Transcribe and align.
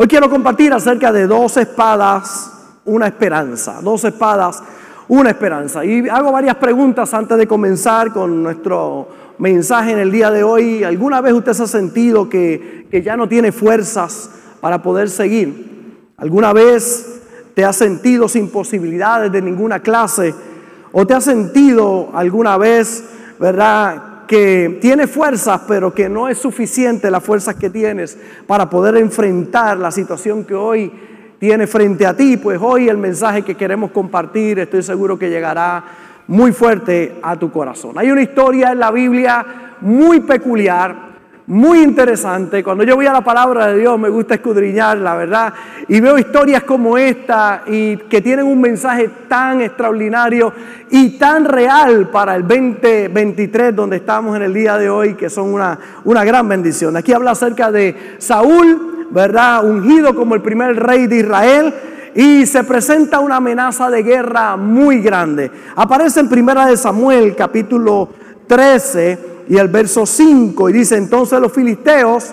Hoy 0.00 0.06
quiero 0.06 0.30
compartir 0.30 0.72
acerca 0.72 1.10
de 1.10 1.26
dos 1.26 1.56
espadas, 1.56 2.52
una 2.84 3.08
esperanza. 3.08 3.80
Dos 3.82 4.04
espadas, 4.04 4.62
una 5.08 5.30
esperanza. 5.30 5.84
Y 5.84 6.08
hago 6.08 6.30
varias 6.30 6.54
preguntas 6.54 7.12
antes 7.14 7.36
de 7.36 7.48
comenzar 7.48 8.12
con 8.12 8.44
nuestro 8.44 9.08
mensaje 9.38 9.90
en 9.90 9.98
el 9.98 10.12
día 10.12 10.30
de 10.30 10.44
hoy. 10.44 10.84
¿Alguna 10.84 11.20
vez 11.20 11.32
usted 11.32 11.52
se 11.52 11.64
ha 11.64 11.66
sentido 11.66 12.28
que, 12.28 12.86
que 12.88 13.02
ya 13.02 13.16
no 13.16 13.28
tiene 13.28 13.50
fuerzas 13.50 14.30
para 14.60 14.80
poder 14.80 15.10
seguir? 15.10 16.12
¿Alguna 16.16 16.52
vez 16.52 17.20
te 17.56 17.64
has 17.64 17.74
sentido 17.74 18.28
sin 18.28 18.50
posibilidades 18.50 19.32
de 19.32 19.42
ninguna 19.42 19.80
clase? 19.80 20.32
¿O 20.92 21.08
te 21.08 21.14
has 21.14 21.24
sentido 21.24 22.10
alguna 22.14 22.56
vez, 22.56 23.02
verdad, 23.40 24.07
que 24.28 24.78
tiene 24.80 25.08
fuerzas, 25.08 25.62
pero 25.66 25.92
que 25.92 26.08
no 26.08 26.28
es 26.28 26.38
suficiente 26.38 27.10
las 27.10 27.24
fuerzas 27.24 27.56
que 27.56 27.70
tienes 27.70 28.16
para 28.46 28.70
poder 28.70 28.96
enfrentar 28.98 29.78
la 29.78 29.90
situación 29.90 30.44
que 30.44 30.54
hoy 30.54 30.92
tiene 31.40 31.66
frente 31.66 32.06
a 32.06 32.16
ti, 32.16 32.36
pues 32.36 32.60
hoy 32.60 32.88
el 32.88 32.98
mensaje 32.98 33.42
que 33.42 33.56
queremos 33.56 33.90
compartir 33.90 34.58
estoy 34.58 34.82
seguro 34.82 35.18
que 35.18 35.30
llegará 35.30 35.84
muy 36.26 36.52
fuerte 36.52 37.16
a 37.22 37.36
tu 37.36 37.50
corazón. 37.50 37.98
Hay 37.98 38.10
una 38.10 38.22
historia 38.22 38.72
en 38.72 38.78
la 38.78 38.90
Biblia 38.90 39.76
muy 39.80 40.20
peculiar 40.20 41.07
muy 41.48 41.80
interesante. 41.80 42.62
Cuando 42.62 42.84
yo 42.84 42.94
voy 42.94 43.06
a 43.06 43.12
la 43.12 43.24
palabra 43.24 43.68
de 43.68 43.78
Dios 43.78 43.98
me 43.98 44.10
gusta 44.10 44.34
escudriñar, 44.34 44.98
la 44.98 45.14
verdad, 45.14 45.54
y 45.88 45.98
veo 45.98 46.18
historias 46.18 46.62
como 46.62 46.98
esta 46.98 47.62
y 47.66 47.96
que 47.96 48.20
tienen 48.20 48.44
un 48.44 48.60
mensaje 48.60 49.08
tan 49.28 49.62
extraordinario 49.62 50.52
y 50.90 51.18
tan 51.18 51.46
real 51.46 52.10
para 52.10 52.36
el 52.36 52.46
2023 52.46 53.74
donde 53.74 53.96
estamos 53.96 54.36
en 54.36 54.42
el 54.42 54.52
día 54.52 54.76
de 54.76 54.90
hoy, 54.90 55.14
que 55.14 55.30
son 55.30 55.54
una, 55.54 55.78
una 56.04 56.22
gran 56.22 56.46
bendición. 56.46 56.94
Aquí 56.98 57.14
habla 57.14 57.30
acerca 57.30 57.72
de 57.72 58.16
Saúl, 58.18 59.06
¿verdad? 59.10 59.64
Ungido 59.64 60.14
como 60.14 60.34
el 60.34 60.42
primer 60.42 60.76
rey 60.76 61.06
de 61.06 61.16
Israel. 61.16 61.74
Y 62.14 62.46
se 62.46 62.64
presenta 62.64 63.20
una 63.20 63.36
amenaza 63.36 63.88
de 63.90 64.02
guerra 64.02 64.56
muy 64.56 65.00
grande. 65.00 65.50
Aparece 65.76 66.20
en 66.20 66.28
Primera 66.28 66.66
de 66.66 66.76
Samuel, 66.76 67.36
capítulo 67.36 68.08
13, 68.48 69.37
y 69.48 69.56
el 69.56 69.68
verso 69.68 70.04
5, 70.04 70.68
y 70.68 70.72
dice, 70.72 70.96
entonces 70.96 71.40
los 71.40 71.52
filisteos 71.52 72.32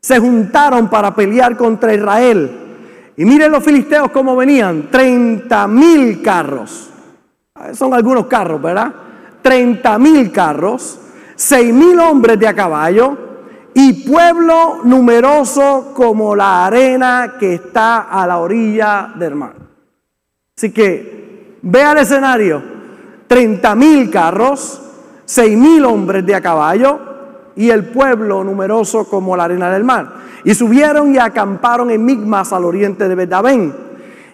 se 0.00 0.18
juntaron 0.18 0.88
para 0.88 1.14
pelear 1.14 1.56
contra 1.56 1.94
Israel. 1.94 2.50
Y 3.16 3.24
miren 3.24 3.52
los 3.52 3.62
filisteos 3.62 4.10
cómo 4.10 4.36
venían, 4.36 4.90
30 4.90 5.66
mil 5.68 6.22
carros. 6.22 6.90
Son 7.74 7.92
algunos 7.92 8.26
carros, 8.26 8.62
¿verdad? 8.62 8.92
30 9.42 9.98
mil 9.98 10.32
carros, 10.32 10.98
6 11.34 11.74
mil 11.74 11.98
hombres 11.98 12.38
de 12.38 12.48
a 12.48 12.54
caballo 12.54 13.16
y 13.74 14.08
pueblo 14.08 14.80
numeroso 14.84 15.92
como 15.94 16.34
la 16.34 16.66
arena 16.66 17.34
que 17.38 17.54
está 17.54 18.02
a 18.02 18.26
la 18.26 18.38
orilla 18.38 19.12
del 19.16 19.34
mar. 19.34 19.54
Así 20.56 20.72
que 20.72 21.58
vea 21.62 21.92
el 21.92 21.98
escenario, 21.98 22.62
30 23.26 23.74
mil 23.74 24.10
carros, 24.10 24.89
seis 25.30 25.56
mil 25.56 25.84
hombres 25.84 26.26
de 26.26 26.34
a 26.34 26.40
caballo 26.40 26.98
y 27.54 27.70
el 27.70 27.84
pueblo 27.84 28.42
numeroso 28.42 29.08
como 29.08 29.36
la 29.36 29.44
arena 29.44 29.70
del 29.70 29.84
mar. 29.84 30.12
Y 30.42 30.54
subieron 30.54 31.14
y 31.14 31.18
acamparon 31.18 31.88
en 31.92 32.04
Migmas 32.04 32.52
al 32.52 32.64
oriente 32.64 33.08
de 33.08 33.14
Bedabén. 33.14 33.72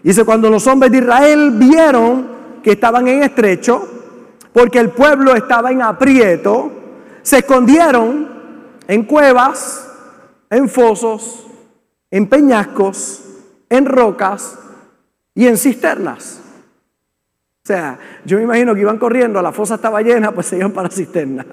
Dice, 0.03 0.25
cuando 0.25 0.49
los 0.49 0.67
hombres 0.67 0.91
de 0.91 0.99
Israel 0.99 1.51
vieron 1.51 2.27
que 2.63 2.73
estaban 2.73 3.07
en 3.09 3.25
estrecho, 3.25 3.87
porque 4.55 4.79
el 4.79 4.89
pueblo 4.89 5.35
estaba 5.35 5.71
en 5.71 5.83
aprieto, 5.83 6.73
se 7.21 7.41
escondieron 7.41 8.29
en 8.89 9.03
cuevas, 9.03 9.87
en 10.49 10.67
fosos, 10.71 11.47
en 12.11 12.27
peñascos, 12.27 13.23
en 13.69 13.85
rocas 13.85 14.59
y 15.35 15.47
en 15.47 15.59
cisternas. 15.59 16.41
O 17.67 17.69
sea, 17.69 17.99
yo 18.25 18.37
me 18.37 18.45
imagino 18.45 18.77
que 18.77 18.83
iban 18.83 18.97
corriendo, 18.97 19.43
la 19.43 19.51
fosa 19.51 19.75
estaba 19.75 20.01
llena, 20.01 20.31
pues 20.31 20.47
se 20.47 20.57
iban 20.57 20.71
para 20.71 20.87
la 20.87 20.95
cisterna. 20.95 21.45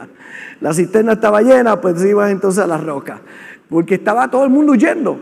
La 0.61 0.71
cisterna 0.71 1.13
estaba 1.13 1.41
llena, 1.41 1.81
pues 1.81 1.99
se 1.99 2.09
iban 2.09 2.29
entonces 2.29 2.63
a 2.63 2.67
las 2.67 2.83
rocas. 2.83 3.19
Porque 3.67 3.95
estaba 3.95 4.29
todo 4.29 4.43
el 4.43 4.51
mundo 4.51 4.73
huyendo. 4.73 5.19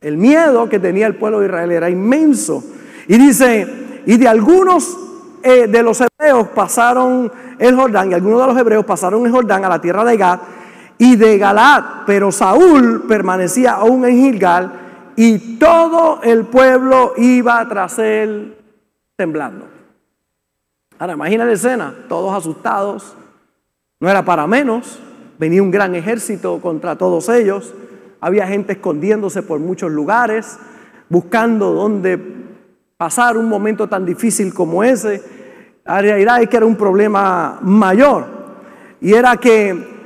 El 0.00 0.16
miedo 0.16 0.68
que 0.68 0.80
tenía 0.80 1.06
el 1.06 1.14
pueblo 1.14 1.38
de 1.38 1.46
Israel 1.46 1.70
era 1.70 1.90
inmenso. 1.90 2.64
Y 3.06 3.18
dice, 3.18 4.02
y 4.04 4.16
de 4.16 4.26
algunos 4.26 4.98
eh, 5.44 5.68
de 5.68 5.82
los 5.84 6.00
hebreos 6.00 6.48
pasaron 6.48 7.30
el 7.60 7.76
Jordán, 7.76 8.10
y 8.10 8.14
algunos 8.14 8.40
de 8.40 8.46
los 8.48 8.58
hebreos 8.58 8.84
pasaron 8.84 9.24
el 9.26 9.30
Jordán 9.30 9.64
a 9.64 9.68
la 9.68 9.80
tierra 9.80 10.04
de 10.04 10.16
Gad 10.16 10.40
y 10.98 11.14
de 11.14 11.38
Galat, 11.38 12.04
pero 12.04 12.32
Saúl 12.32 13.04
permanecía 13.06 13.74
aún 13.74 14.04
en 14.04 14.16
Gilgal 14.16 14.72
y 15.14 15.56
todo 15.56 16.20
el 16.24 16.46
pueblo 16.46 17.12
iba 17.16 17.64
tras 17.68 18.00
él 18.00 18.56
temblando. 19.14 19.75
Ahora, 20.98 21.12
imagina 21.12 21.44
la 21.44 21.52
escena, 21.52 21.94
todos 22.08 22.34
asustados, 22.34 23.14
no 24.00 24.08
era 24.08 24.24
para 24.24 24.46
menos, 24.46 24.98
venía 25.38 25.62
un 25.62 25.70
gran 25.70 25.94
ejército 25.94 26.58
contra 26.62 26.96
todos 26.96 27.28
ellos, 27.28 27.74
había 28.18 28.46
gente 28.46 28.72
escondiéndose 28.72 29.42
por 29.42 29.60
muchos 29.60 29.90
lugares, 29.90 30.58
buscando 31.10 31.72
dónde 31.72 32.18
pasar 32.96 33.36
un 33.36 33.46
momento 33.46 33.88
tan 33.88 34.06
difícil 34.06 34.54
como 34.54 34.82
ese. 34.82 35.22
La 35.84 36.00
realidad 36.00 36.40
es 36.40 36.48
que 36.48 36.56
era 36.56 36.66
un 36.66 36.76
problema 36.76 37.58
mayor, 37.60 38.24
y 38.98 39.12
era 39.12 39.36
que 39.36 39.96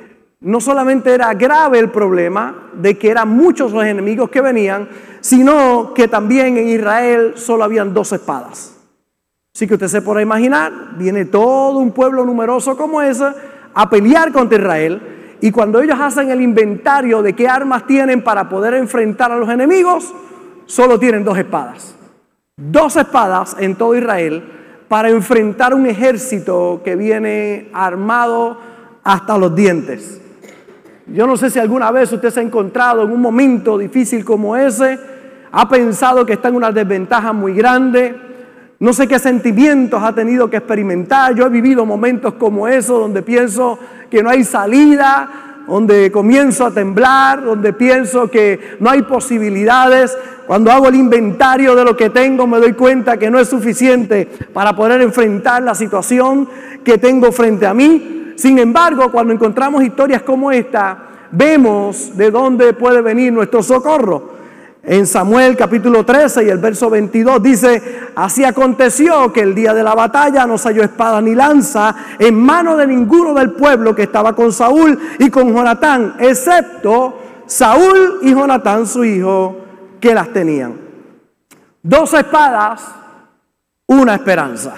no 0.40 0.60
solamente 0.60 1.14
era 1.14 1.32
grave 1.34 1.78
el 1.78 1.90
problema 1.90 2.70
de 2.72 2.98
que 2.98 3.10
eran 3.10 3.28
muchos 3.28 3.70
los 3.70 3.84
enemigos 3.84 4.28
que 4.28 4.40
venían, 4.40 4.88
sino 5.20 5.94
que 5.94 6.08
también 6.08 6.56
en 6.56 6.66
Israel 6.66 7.34
solo 7.36 7.62
habían 7.62 7.94
dos 7.94 8.12
espadas. 8.12 8.79
Así 9.54 9.66
que 9.66 9.74
usted 9.74 9.88
se 9.88 10.02
podrá 10.02 10.22
imaginar, 10.22 10.72
viene 10.96 11.24
todo 11.24 11.78
un 11.78 11.92
pueblo 11.92 12.24
numeroso 12.24 12.76
como 12.76 13.02
ese 13.02 13.26
a 13.74 13.90
pelear 13.90 14.32
contra 14.32 14.58
Israel. 14.58 15.02
Y 15.40 15.50
cuando 15.50 15.80
ellos 15.80 15.98
hacen 15.98 16.30
el 16.30 16.40
inventario 16.40 17.22
de 17.22 17.34
qué 17.34 17.48
armas 17.48 17.86
tienen 17.86 18.22
para 18.22 18.48
poder 18.48 18.74
enfrentar 18.74 19.32
a 19.32 19.36
los 19.36 19.48
enemigos, 19.48 20.14
solo 20.66 20.98
tienen 20.98 21.24
dos 21.24 21.36
espadas. 21.38 21.96
Dos 22.56 22.96
espadas 22.96 23.56
en 23.58 23.74
todo 23.74 23.96
Israel 23.96 24.44
para 24.88 25.08
enfrentar 25.08 25.72
un 25.72 25.86
ejército 25.86 26.82
que 26.84 26.96
viene 26.96 27.68
armado 27.72 28.58
hasta 29.02 29.38
los 29.38 29.54
dientes. 29.54 30.20
Yo 31.06 31.26
no 31.26 31.36
sé 31.36 31.50
si 31.50 31.58
alguna 31.58 31.90
vez 31.90 32.12
usted 32.12 32.30
se 32.30 32.40
ha 32.40 32.42
encontrado 32.42 33.02
en 33.02 33.10
un 33.10 33.20
momento 33.20 33.78
difícil 33.78 34.24
como 34.24 34.56
ese, 34.56 34.98
ha 35.50 35.68
pensado 35.68 36.24
que 36.24 36.34
está 36.34 36.48
en 36.48 36.56
una 36.56 36.70
desventaja 36.70 37.32
muy 37.32 37.54
grande, 37.54 38.29
no 38.80 38.94
sé 38.94 39.06
qué 39.06 39.18
sentimientos 39.18 40.02
ha 40.02 40.14
tenido 40.14 40.48
que 40.48 40.56
experimentar. 40.56 41.34
Yo 41.34 41.44
he 41.44 41.50
vivido 41.50 41.84
momentos 41.84 42.32
como 42.34 42.66
esos 42.66 42.98
donde 42.98 43.20
pienso 43.20 43.78
que 44.10 44.22
no 44.22 44.30
hay 44.30 44.42
salida, 44.42 45.64
donde 45.68 46.10
comienzo 46.10 46.64
a 46.64 46.70
temblar, 46.70 47.44
donde 47.44 47.74
pienso 47.74 48.30
que 48.30 48.78
no 48.80 48.88
hay 48.88 49.02
posibilidades. 49.02 50.16
Cuando 50.46 50.72
hago 50.72 50.88
el 50.88 50.94
inventario 50.94 51.76
de 51.76 51.84
lo 51.84 51.94
que 51.94 52.08
tengo 52.08 52.46
me 52.46 52.58
doy 52.58 52.72
cuenta 52.72 53.18
que 53.18 53.30
no 53.30 53.38
es 53.38 53.48
suficiente 53.48 54.26
para 54.54 54.74
poder 54.74 55.02
enfrentar 55.02 55.62
la 55.62 55.74
situación 55.74 56.48
que 56.82 56.96
tengo 56.96 57.30
frente 57.32 57.66
a 57.66 57.74
mí. 57.74 58.32
Sin 58.36 58.58
embargo, 58.58 59.12
cuando 59.12 59.34
encontramos 59.34 59.84
historias 59.84 60.22
como 60.22 60.50
esta, 60.50 60.96
vemos 61.32 62.16
de 62.16 62.30
dónde 62.30 62.72
puede 62.72 63.02
venir 63.02 63.30
nuestro 63.30 63.62
socorro. 63.62 64.39
En 64.82 65.06
Samuel 65.06 65.56
capítulo 65.58 66.06
13 66.06 66.44
y 66.44 66.48
el 66.48 66.56
verso 66.56 66.88
22 66.88 67.42
dice, 67.42 67.82
así 68.16 68.44
aconteció 68.44 69.30
que 69.30 69.40
el 69.40 69.54
día 69.54 69.74
de 69.74 69.82
la 69.82 69.94
batalla 69.94 70.46
no 70.46 70.56
salió 70.56 70.82
espada 70.82 71.20
ni 71.20 71.34
lanza 71.34 71.94
en 72.18 72.34
mano 72.40 72.76
de 72.78 72.86
ninguno 72.86 73.34
del 73.34 73.52
pueblo 73.52 73.94
que 73.94 74.04
estaba 74.04 74.34
con 74.34 74.52
Saúl 74.52 74.98
y 75.18 75.28
con 75.28 75.52
Jonatán, 75.52 76.16
excepto 76.18 77.18
Saúl 77.44 78.20
y 78.22 78.30
Jonatán 78.30 78.86
su 78.86 79.04
hijo 79.04 79.56
que 80.00 80.14
las 80.14 80.32
tenían. 80.32 80.78
Dos 81.82 82.14
espadas, 82.14 82.82
una 83.86 84.14
esperanza. 84.14 84.76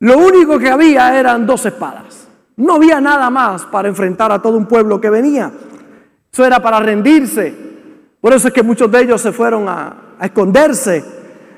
Lo 0.00 0.18
único 0.18 0.58
que 0.58 0.68
había 0.68 1.18
eran 1.18 1.46
dos 1.46 1.64
espadas. 1.64 2.28
No 2.56 2.74
había 2.74 3.00
nada 3.00 3.30
más 3.30 3.64
para 3.64 3.88
enfrentar 3.88 4.32
a 4.32 4.42
todo 4.42 4.58
un 4.58 4.66
pueblo 4.66 5.00
que 5.00 5.08
venía. 5.08 5.50
Eso 6.30 6.44
era 6.44 6.60
para 6.60 6.80
rendirse 6.80 7.71
por 8.22 8.32
eso 8.32 8.48
es 8.48 8.54
que 8.54 8.62
muchos 8.62 8.88
de 8.88 9.00
ellos 9.00 9.20
se 9.20 9.32
fueron 9.32 9.68
a, 9.68 9.96
esconderse, 10.22 11.04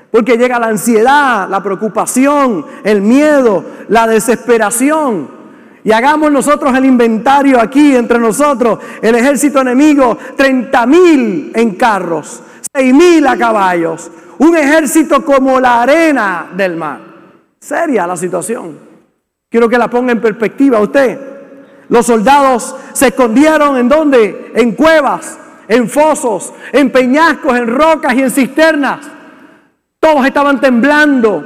porque 0.09 0.35
llega 0.35 0.57
la 0.57 0.65
ansiedad, 0.65 1.47
la 1.47 1.61
preocupación, 1.61 2.65
el 2.83 3.03
miedo, 3.03 3.63
la 3.89 4.07
desesperación. 4.07 5.29
Y 5.83 5.91
hagamos 5.91 6.31
nosotros 6.31 6.75
el 6.75 6.85
inventario 6.85 7.61
aquí 7.61 7.95
entre 7.95 8.17
nosotros, 8.17 8.79
el 9.03 9.13
ejército 9.13 9.61
enemigo, 9.61 10.17
30 10.35 10.85
mil 10.87 11.51
en 11.53 11.75
carros, 11.75 12.41
6 12.73 12.93
mil 12.95 13.27
a 13.27 13.37
caballos, 13.37 14.09
un 14.39 14.57
ejército 14.57 15.23
como 15.23 15.59
la 15.59 15.83
arena 15.83 16.47
del 16.57 16.75
mar. 16.75 16.99
Seria 17.59 18.07
la 18.07 18.17
situación. 18.17 18.79
Quiero 19.47 19.69
que 19.69 19.77
la 19.77 19.87
ponga 19.87 20.11
en 20.11 20.19
perspectiva 20.19 20.79
usted. 20.79 21.19
Los 21.89 22.07
soldados 22.07 22.75
se 22.93 23.09
escondieron 23.09 23.77
en 23.77 23.87
donde? 23.87 24.51
En 24.55 24.71
cuevas, 24.71 25.37
en 25.67 25.89
fosos, 25.89 26.53
en 26.71 26.91
peñascos, 26.91 27.57
en 27.57 27.67
rocas 27.67 28.13
y 28.15 28.21
en 28.21 28.31
cisternas. 28.31 28.99
Todos 29.99 30.25
estaban 30.25 30.59
temblando, 30.59 31.43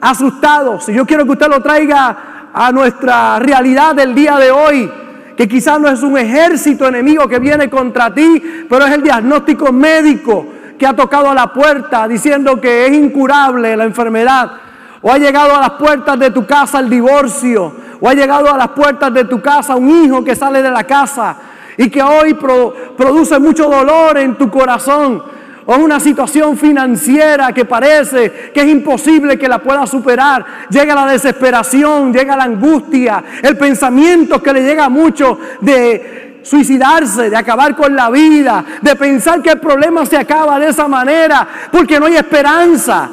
asustados. 0.00 0.88
Y 0.88 0.94
yo 0.94 1.06
quiero 1.06 1.24
que 1.24 1.32
usted 1.32 1.48
lo 1.48 1.62
traiga 1.62 2.50
a 2.52 2.70
nuestra 2.72 3.38
realidad 3.38 3.94
del 3.94 4.14
día 4.14 4.36
de 4.36 4.50
hoy 4.50 4.90
que 5.36 5.48
quizás 5.48 5.80
no 5.80 5.88
es 5.88 6.02
un 6.02 6.16
ejército 6.18 6.86
enemigo 6.86 7.26
que 7.26 7.38
viene 7.38 7.70
contra 7.70 8.12
ti, 8.12 8.66
pero 8.68 8.86
es 8.86 8.92
el 8.92 9.02
diagnóstico 9.02 9.72
médico 9.72 10.46
que 10.78 10.86
ha 10.86 10.94
tocado 10.94 11.30
a 11.30 11.34
la 11.34 11.52
puerta 11.52 12.06
diciendo 12.06 12.60
que 12.60 12.86
es 12.86 12.92
incurable 12.92 13.76
la 13.76 13.84
enfermedad, 13.84 14.52
o 15.00 15.10
ha 15.10 15.18
llegado 15.18 15.56
a 15.56 15.60
las 15.60 15.70
puertas 15.72 16.18
de 16.18 16.30
tu 16.30 16.46
casa 16.46 16.80
el 16.80 16.90
divorcio, 16.90 17.74
o 18.00 18.08
ha 18.08 18.14
llegado 18.14 18.52
a 18.52 18.56
las 18.56 18.68
puertas 18.68 19.12
de 19.14 19.24
tu 19.24 19.40
casa 19.40 19.74
un 19.74 20.04
hijo 20.04 20.22
que 20.22 20.36
sale 20.36 20.62
de 20.62 20.70
la 20.70 20.84
casa 20.84 21.36
y 21.76 21.88
que 21.88 22.02
hoy 22.02 22.34
produce 22.34 23.38
mucho 23.38 23.68
dolor 23.68 24.18
en 24.18 24.36
tu 24.36 24.50
corazón 24.50 25.22
o 25.66 25.76
una 25.76 26.00
situación 26.00 26.56
financiera 26.56 27.52
que 27.52 27.64
parece 27.64 28.50
que 28.52 28.60
es 28.60 28.68
imposible 28.68 29.38
que 29.38 29.48
la 29.48 29.60
pueda 29.60 29.86
superar. 29.86 30.44
Llega 30.70 30.94
la 30.94 31.06
desesperación, 31.06 32.12
llega 32.12 32.36
la 32.36 32.44
angustia, 32.44 33.22
el 33.42 33.56
pensamiento 33.56 34.42
que 34.42 34.52
le 34.52 34.62
llega 34.62 34.88
mucho 34.88 35.38
de 35.60 36.40
suicidarse, 36.42 37.30
de 37.30 37.36
acabar 37.36 37.76
con 37.76 37.94
la 37.94 38.10
vida, 38.10 38.64
de 38.80 38.96
pensar 38.96 39.40
que 39.40 39.50
el 39.50 39.60
problema 39.60 40.04
se 40.04 40.16
acaba 40.16 40.58
de 40.58 40.68
esa 40.68 40.88
manera, 40.88 41.46
porque 41.70 42.00
no 42.00 42.06
hay 42.06 42.16
esperanza. 42.16 43.10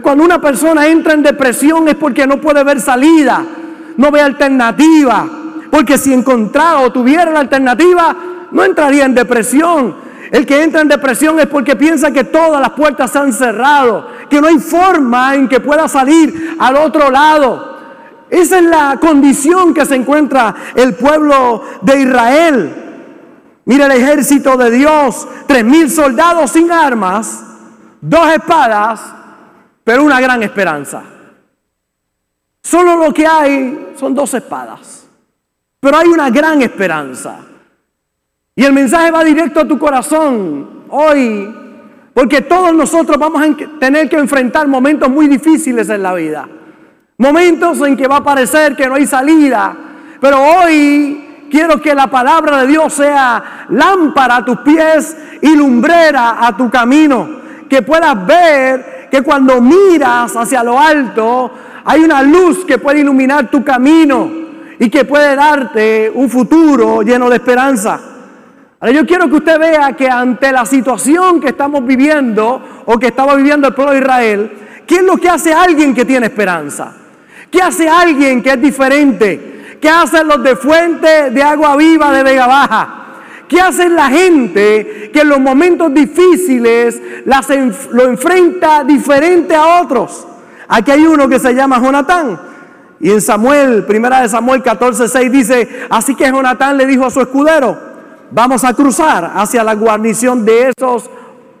Cuando 0.00 0.22
una 0.22 0.40
persona 0.40 0.86
entra 0.86 1.14
en 1.14 1.22
depresión 1.24 1.88
es 1.88 1.96
porque 1.96 2.24
no 2.26 2.40
puede 2.40 2.62
ver 2.62 2.80
salida, 2.80 3.44
no 3.96 4.10
ve 4.12 4.20
alternativa, 4.20 5.28
porque 5.70 5.98
si 5.98 6.12
encontrara 6.12 6.80
o 6.80 6.92
tuviera 6.92 7.30
la 7.30 7.40
alternativa, 7.40 8.16
no 8.50 8.64
entraría 8.64 9.04
en 9.04 9.14
depresión. 9.14 9.96
El 10.30 10.46
que 10.46 10.62
entra 10.62 10.80
en 10.80 10.88
depresión 10.88 11.40
es 11.40 11.46
porque 11.46 11.76
piensa 11.76 12.12
que 12.12 12.24
todas 12.24 12.60
las 12.60 12.70
puertas 12.70 13.10
se 13.10 13.18
han 13.18 13.32
cerrado, 13.32 14.06
que 14.28 14.40
no 14.40 14.46
hay 14.46 14.58
forma 14.58 15.34
en 15.34 15.48
que 15.48 15.60
pueda 15.60 15.88
salir 15.88 16.56
al 16.58 16.76
otro 16.76 17.10
lado. 17.10 17.78
Esa 18.28 18.58
es 18.58 18.64
la 18.64 18.96
condición 19.00 19.74
que 19.74 19.84
se 19.84 19.96
encuentra 19.96 20.54
el 20.76 20.94
pueblo 20.94 21.62
de 21.82 22.02
Israel. 22.02 22.74
Mira 23.64 23.86
el 23.86 23.92
ejército 23.92 24.56
de 24.56 24.70
Dios, 24.70 25.26
tres 25.46 25.64
mil 25.64 25.90
soldados 25.90 26.52
sin 26.52 26.70
armas, 26.70 27.44
dos 28.00 28.30
espadas, 28.32 29.00
pero 29.82 30.04
una 30.04 30.20
gran 30.20 30.42
esperanza. 30.42 31.02
Solo 32.62 32.96
lo 32.96 33.12
que 33.12 33.26
hay 33.26 33.94
son 33.96 34.14
dos 34.14 34.32
espadas, 34.34 35.06
pero 35.80 35.96
hay 35.96 36.08
una 36.08 36.28
gran 36.30 36.60
esperanza. 36.60 37.38
Y 38.54 38.64
el 38.64 38.72
mensaje 38.74 39.10
va 39.10 39.24
directo 39.24 39.60
a 39.60 39.68
tu 39.68 39.78
corazón 39.78 40.84
hoy, 40.90 41.54
porque 42.12 42.42
todos 42.42 42.74
nosotros 42.74 43.16
vamos 43.16 43.42
a 43.42 43.78
tener 43.78 44.08
que 44.08 44.16
enfrentar 44.16 44.68
momentos 44.68 45.08
muy 45.08 45.26
difíciles 45.26 45.88
en 45.88 46.02
la 46.02 46.12
vida. 46.12 46.46
Momentos 47.16 47.80
en 47.80 47.96
que 47.96 48.06
va 48.06 48.16
a 48.16 48.24
parecer 48.24 48.76
que 48.76 48.86
no 48.86 48.94
hay 48.94 49.06
salida. 49.06 49.74
Pero 50.20 50.38
hoy 50.38 51.46
quiero 51.50 51.80
que 51.80 51.94
la 51.94 52.08
palabra 52.08 52.62
de 52.62 52.66
Dios 52.66 52.92
sea 52.92 53.66
lámpara 53.70 54.36
a 54.36 54.44
tus 54.44 54.58
pies 54.58 55.16
y 55.40 55.54
lumbrera 55.54 56.46
a 56.46 56.56
tu 56.56 56.70
camino. 56.70 57.40
Que 57.68 57.82
puedas 57.82 58.26
ver 58.26 59.08
que 59.10 59.22
cuando 59.22 59.60
miras 59.60 60.36
hacia 60.36 60.62
lo 60.62 60.78
alto 60.78 61.50
hay 61.84 62.02
una 62.02 62.22
luz 62.22 62.64
que 62.64 62.78
puede 62.78 63.00
iluminar 63.00 63.50
tu 63.50 63.64
camino 63.64 64.39
y 64.80 64.88
que 64.88 65.04
puede 65.04 65.36
darte 65.36 66.10
un 66.12 66.30
futuro 66.30 67.02
lleno 67.02 67.28
de 67.28 67.36
esperanza. 67.36 68.00
Ahora 68.80 68.92
yo 68.94 69.06
quiero 69.06 69.28
que 69.28 69.36
usted 69.36 69.58
vea 69.58 69.92
que 69.92 70.08
ante 70.08 70.50
la 70.50 70.64
situación 70.64 71.38
que 71.38 71.48
estamos 71.48 71.84
viviendo 71.84 72.82
o 72.86 72.98
que 72.98 73.08
estaba 73.08 73.34
viviendo 73.34 73.68
el 73.68 73.74
pueblo 73.74 73.92
de 73.92 74.00
Israel, 74.00 74.52
¿qué 74.86 74.96
es 74.96 75.02
lo 75.02 75.18
que 75.18 75.28
hace 75.28 75.52
alguien 75.52 75.94
que 75.94 76.06
tiene 76.06 76.26
esperanza? 76.28 76.94
¿Qué 77.50 77.60
hace 77.60 77.90
alguien 77.90 78.42
que 78.42 78.52
es 78.52 78.62
diferente? 78.62 79.78
¿Qué 79.78 79.90
hacen 79.90 80.26
los 80.26 80.42
de 80.42 80.56
Fuente 80.56 81.30
de 81.30 81.42
Agua 81.42 81.76
Viva 81.76 82.10
de 82.10 82.22
Vega 82.22 82.46
Baja? 82.46 82.96
¿Qué 83.46 83.60
hace 83.60 83.86
la 83.90 84.08
gente 84.08 85.10
que 85.12 85.20
en 85.20 85.28
los 85.28 85.40
momentos 85.40 85.92
difíciles 85.92 87.02
lo 87.92 88.04
enfrenta 88.04 88.82
diferente 88.84 89.54
a 89.54 89.82
otros? 89.82 90.26
Aquí 90.68 90.90
hay 90.90 91.04
uno 91.04 91.28
que 91.28 91.38
se 91.38 91.52
llama 91.52 91.78
Jonatán. 91.80 92.48
Y 93.00 93.10
en 93.10 93.22
Samuel, 93.22 93.84
primera 93.86 94.20
de 94.20 94.28
Samuel 94.28 94.62
14:6 94.62 95.30
dice, 95.30 95.86
así 95.88 96.14
que 96.14 96.30
Jonatán 96.30 96.76
le 96.76 96.84
dijo 96.84 97.06
a 97.06 97.10
su 97.10 97.20
escudero, 97.20 97.78
vamos 98.30 98.62
a 98.62 98.74
cruzar 98.74 99.32
hacia 99.34 99.64
la 99.64 99.74
guarnición 99.74 100.44
de 100.44 100.70
esos 100.76 101.08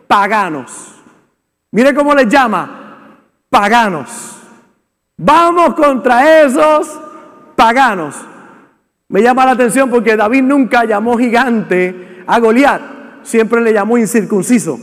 paganos. 0.06 0.94
Mire 1.72 1.94
cómo 1.94 2.14
les 2.14 2.28
llama, 2.28 3.16
paganos. 3.48 4.36
Vamos 5.16 5.74
contra 5.74 6.42
esos 6.42 7.00
paganos. 7.56 8.16
Me 9.08 9.22
llama 9.22 9.46
la 9.46 9.52
atención 9.52 9.88
porque 9.88 10.16
David 10.16 10.42
nunca 10.42 10.84
llamó 10.84 11.16
gigante 11.16 12.22
a 12.26 12.38
Goliat, 12.38 12.80
siempre 13.22 13.62
le 13.62 13.72
llamó 13.72 13.96
incircunciso. 13.96 14.78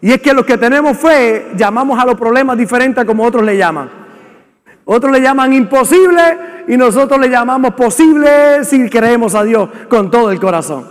Y 0.00 0.12
es 0.12 0.22
que 0.22 0.32
los 0.32 0.46
que 0.46 0.56
tenemos 0.56 0.96
fe 0.96 1.52
llamamos 1.56 1.98
a 1.98 2.06
los 2.06 2.14
problemas 2.14 2.56
diferentes 2.56 3.04
como 3.04 3.24
otros 3.24 3.44
le 3.44 3.56
llaman. 3.56 3.99
Otros 4.92 5.12
le 5.12 5.20
llaman 5.20 5.52
imposible 5.52 6.64
y 6.66 6.76
nosotros 6.76 7.20
le 7.20 7.28
llamamos 7.28 7.74
posible 7.74 8.64
si 8.64 8.90
creemos 8.90 9.36
a 9.36 9.44
Dios 9.44 9.68
con 9.88 10.10
todo 10.10 10.32
el 10.32 10.40
corazón. 10.40 10.84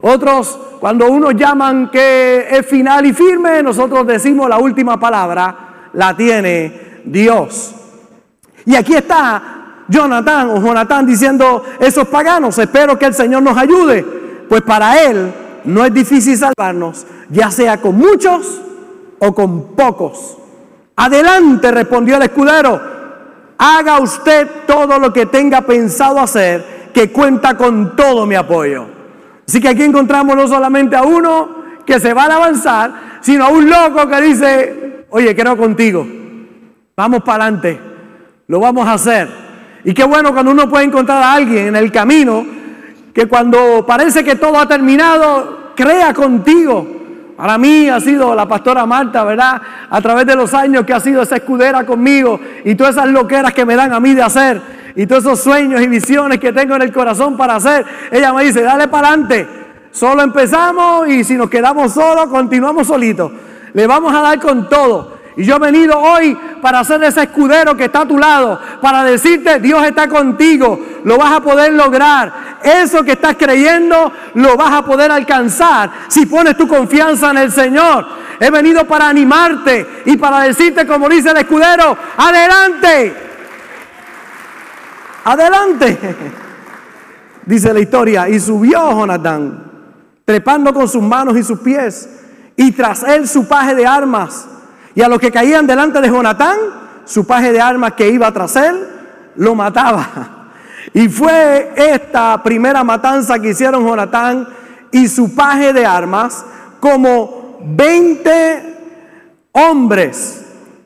Otros, 0.00 0.56
cuando 0.78 1.10
unos 1.10 1.34
llaman 1.34 1.90
que 1.90 2.46
es 2.48 2.64
final 2.64 3.04
y 3.04 3.12
firme, 3.12 3.64
nosotros 3.64 4.06
decimos 4.06 4.48
la 4.48 4.58
última 4.58 5.00
palabra, 5.00 5.90
la 5.92 6.16
tiene 6.16 7.00
Dios. 7.04 7.74
Y 8.64 8.76
aquí 8.76 8.94
está 8.94 9.82
Jonathan 9.88 10.50
o 10.50 10.60
Jonathan 10.62 11.04
diciendo, 11.04 11.64
esos 11.80 12.06
paganos, 12.06 12.56
espero 12.60 12.96
que 12.96 13.06
el 13.06 13.14
Señor 13.14 13.42
nos 13.42 13.58
ayude, 13.58 14.04
pues 14.48 14.62
para 14.62 15.02
Él 15.02 15.34
no 15.64 15.84
es 15.84 15.92
difícil 15.92 16.38
salvarnos, 16.38 17.04
ya 17.28 17.50
sea 17.50 17.80
con 17.80 17.96
muchos 17.96 18.62
o 19.18 19.34
con 19.34 19.74
pocos. 19.74 20.43
Adelante, 20.96 21.70
respondió 21.72 22.16
el 22.16 22.22
escudero, 22.22 22.80
haga 23.58 23.98
usted 23.98 24.48
todo 24.66 24.98
lo 24.98 25.12
que 25.12 25.26
tenga 25.26 25.62
pensado 25.62 26.20
hacer, 26.20 26.90
que 26.94 27.10
cuenta 27.10 27.56
con 27.56 27.96
todo 27.96 28.26
mi 28.26 28.36
apoyo. 28.36 28.86
Así 29.46 29.60
que 29.60 29.68
aquí 29.68 29.82
encontramos 29.82 30.36
no 30.36 30.46
solamente 30.46 30.96
a 30.96 31.02
uno 31.02 31.64
que 31.84 31.98
se 31.98 32.14
va 32.14 32.24
a 32.24 32.36
avanzar, 32.36 33.18
sino 33.20 33.44
a 33.44 33.48
un 33.48 33.68
loco 33.68 34.08
que 34.08 34.20
dice, 34.20 35.06
oye, 35.10 35.34
creo 35.34 35.56
contigo, 35.56 36.06
vamos 36.96 37.22
para 37.22 37.44
adelante, 37.44 37.80
lo 38.46 38.60
vamos 38.60 38.86
a 38.86 38.92
hacer. 38.92 39.28
Y 39.84 39.92
qué 39.92 40.04
bueno 40.04 40.32
cuando 40.32 40.52
uno 40.52 40.68
puede 40.68 40.84
encontrar 40.84 41.22
a 41.22 41.34
alguien 41.34 41.68
en 41.68 41.76
el 41.76 41.92
camino 41.92 42.46
que 43.12 43.26
cuando 43.26 43.84
parece 43.86 44.24
que 44.24 44.36
todo 44.36 44.58
ha 44.58 44.66
terminado, 44.66 45.72
crea 45.74 46.14
contigo. 46.14 47.03
Para 47.36 47.58
mí 47.58 47.88
ha 47.88 48.00
sido 48.00 48.34
la 48.34 48.46
pastora 48.46 48.86
Marta, 48.86 49.24
¿verdad? 49.24 49.60
A 49.90 50.00
través 50.00 50.26
de 50.26 50.36
los 50.36 50.54
años 50.54 50.84
que 50.84 50.92
ha 50.92 51.00
sido 51.00 51.22
esa 51.22 51.36
escudera 51.36 51.84
conmigo 51.84 52.40
y 52.64 52.74
todas 52.74 52.96
esas 52.96 53.08
loqueras 53.08 53.52
que 53.52 53.64
me 53.64 53.74
dan 53.74 53.92
a 53.92 54.00
mí 54.00 54.14
de 54.14 54.22
hacer 54.22 54.60
y 54.96 55.06
todos 55.06 55.24
esos 55.24 55.40
sueños 55.40 55.80
y 55.80 55.88
visiones 55.88 56.38
que 56.38 56.52
tengo 56.52 56.76
en 56.76 56.82
el 56.82 56.92
corazón 56.92 57.36
para 57.36 57.56
hacer, 57.56 57.84
ella 58.10 58.32
me 58.32 58.44
dice, 58.44 58.62
dale 58.62 58.88
para 58.88 59.08
adelante. 59.08 59.48
Solo 59.90 60.22
empezamos 60.22 61.08
y 61.08 61.24
si 61.24 61.34
nos 61.34 61.50
quedamos 61.50 61.92
solos, 61.92 62.26
continuamos 62.26 62.86
solitos. 62.86 63.32
Le 63.72 63.86
vamos 63.86 64.14
a 64.14 64.20
dar 64.20 64.38
con 64.38 64.68
todo. 64.68 65.14
Y 65.36 65.44
yo 65.44 65.56
he 65.56 65.58
venido 65.58 65.98
hoy 65.98 66.36
para 66.62 66.84
ser 66.84 67.02
ese 67.02 67.24
escudero 67.24 67.76
que 67.76 67.86
está 67.86 68.02
a 68.02 68.06
tu 68.06 68.16
lado, 68.18 68.60
para 68.80 69.02
decirte, 69.02 69.58
Dios 69.58 69.84
está 69.84 70.08
contigo, 70.08 70.78
lo 71.02 71.18
vas 71.18 71.32
a 71.32 71.40
poder 71.40 71.72
lograr. 71.72 72.53
Eso 72.64 73.04
que 73.04 73.12
estás 73.12 73.36
creyendo, 73.36 74.10
lo 74.32 74.56
vas 74.56 74.72
a 74.72 74.84
poder 74.86 75.12
alcanzar 75.12 75.90
si 76.08 76.24
pones 76.24 76.56
tu 76.56 76.66
confianza 76.66 77.30
en 77.30 77.36
el 77.36 77.52
Señor. 77.52 78.06
He 78.40 78.50
venido 78.50 78.86
para 78.86 79.06
animarte 79.06 79.86
y 80.06 80.16
para 80.16 80.40
decirte, 80.40 80.86
como 80.86 81.10
dice 81.10 81.30
el 81.30 81.36
escudero, 81.36 81.94
adelante, 82.16 83.14
adelante. 85.24 85.98
Dice 87.46 87.74
la 87.74 87.80
historia, 87.80 88.26
y 88.26 88.40
subió 88.40 88.90
Jonatán, 88.92 89.70
trepando 90.24 90.72
con 90.72 90.88
sus 90.88 91.02
manos 91.02 91.36
y 91.36 91.42
sus 91.42 91.58
pies, 91.58 92.08
y 92.56 92.72
tras 92.72 93.02
él 93.02 93.28
su 93.28 93.46
paje 93.46 93.74
de 93.74 93.86
armas. 93.86 94.46
Y 94.94 95.02
a 95.02 95.08
los 95.08 95.18
que 95.18 95.30
caían 95.30 95.66
delante 95.66 96.00
de 96.00 96.08
Jonatán, 96.08 96.56
su 97.04 97.26
paje 97.26 97.52
de 97.52 97.60
armas 97.60 97.92
que 97.92 98.08
iba 98.08 98.32
tras 98.32 98.56
él, 98.56 98.88
lo 99.36 99.54
mataba. 99.54 100.08
Y 100.94 101.08
fue 101.08 101.72
esta 101.74 102.40
primera 102.40 102.84
matanza 102.84 103.40
que 103.40 103.50
hicieron 103.50 103.84
Jonatán 103.84 104.46
y 104.92 105.08
su 105.08 105.34
paje 105.34 105.72
de 105.72 105.84
armas 105.84 106.44
como 106.78 107.58
20 107.64 108.76
hombres 109.50 110.44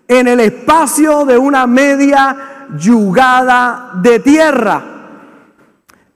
en 0.08 0.28
el 0.28 0.40
espacio 0.40 1.26
de 1.26 1.36
una 1.36 1.66
media 1.66 2.66
yugada 2.78 3.90
de 4.02 4.18
tierra. 4.20 4.82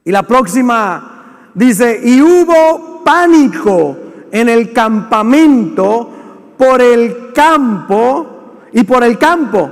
Y 0.05 0.11
la 0.11 0.23
próxima 0.23 1.51
dice, 1.53 2.01
y 2.03 2.23
hubo 2.23 3.03
pánico 3.05 3.99
en 4.31 4.49
el 4.49 4.73
campamento 4.73 6.11
por 6.57 6.81
el 6.81 7.33
campo 7.35 8.55
y 8.73 8.85
por 8.85 9.05
el 9.05 9.19
campo, 9.19 9.71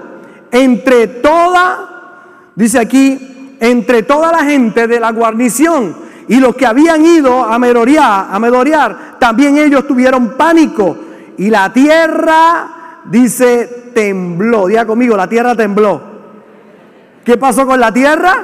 entre 0.51 1.07
toda, 1.07 2.53
dice 2.55 2.79
aquí, 2.79 3.30
entre 3.61 4.03
toda 4.03 4.33
la 4.33 4.45
gente 4.45 4.87
de 4.87 4.99
la 4.99 5.13
guarnición 5.13 5.95
y 6.27 6.41
los 6.41 6.57
que 6.57 6.67
habían 6.67 7.05
ido 7.05 7.45
a 7.45 7.59
merodear, 7.59 8.29
a 8.31 8.39
merodear, 8.39 9.19
también 9.19 9.59
ellos 9.59 9.87
tuvieron 9.87 10.37
pánico 10.37 10.97
y 11.37 11.51
la 11.51 11.73
tierra, 11.73 13.01
dice, 13.05 13.93
tembló. 13.95 14.67
Diga 14.67 14.87
conmigo, 14.87 15.17
la 15.17 15.29
tierra 15.29 15.55
tembló. 15.55 16.01
¿Qué 17.25 17.37
pasó 17.37 17.67
con 17.67 17.79
la 17.79 17.93
tierra? 17.93 18.35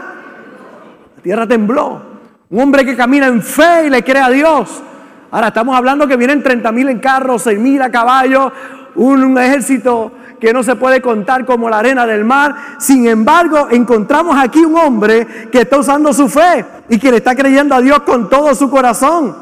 La 1.16 1.22
tierra 1.22 1.46
tembló. 1.46 2.02
Un 2.50 2.60
hombre 2.60 2.84
que 2.84 2.96
camina 2.96 3.26
en 3.26 3.42
fe 3.42 3.86
y 3.86 3.90
le 3.90 4.04
cree 4.04 4.22
a 4.22 4.30
Dios. 4.30 4.82
Ahora 5.30 5.48
estamos 5.48 5.76
hablando 5.76 6.06
que 6.06 6.16
vienen 6.16 6.42
30 6.42 6.72
mil 6.72 6.88
en 6.88 6.98
carros, 7.00 7.42
6 7.42 7.58
mil 7.58 7.82
a 7.82 7.90
caballo, 7.90 8.52
un, 8.94 9.36
ejército 9.38 10.12
que 10.40 10.52
no 10.52 10.62
se 10.62 10.76
puede 10.76 11.00
contar 11.00 11.44
como 11.44 11.68
la 11.70 11.78
arena 11.78 12.06
del 12.06 12.24
mar. 12.24 12.54
Sin 12.78 13.06
embargo, 13.06 13.68
encontramos 13.70 14.36
aquí 14.38 14.64
un 14.64 14.76
hombre 14.76 15.48
que 15.50 15.62
está 15.62 15.78
usando 15.78 16.12
su 16.12 16.28
fe 16.28 16.64
y 16.88 16.98
que 16.98 17.10
le 17.10 17.18
está 17.18 17.34
creyendo 17.34 17.74
a 17.74 17.80
Dios 17.80 18.00
con 18.00 18.28
todo 18.28 18.54
su 18.54 18.70
corazón. 18.70 19.34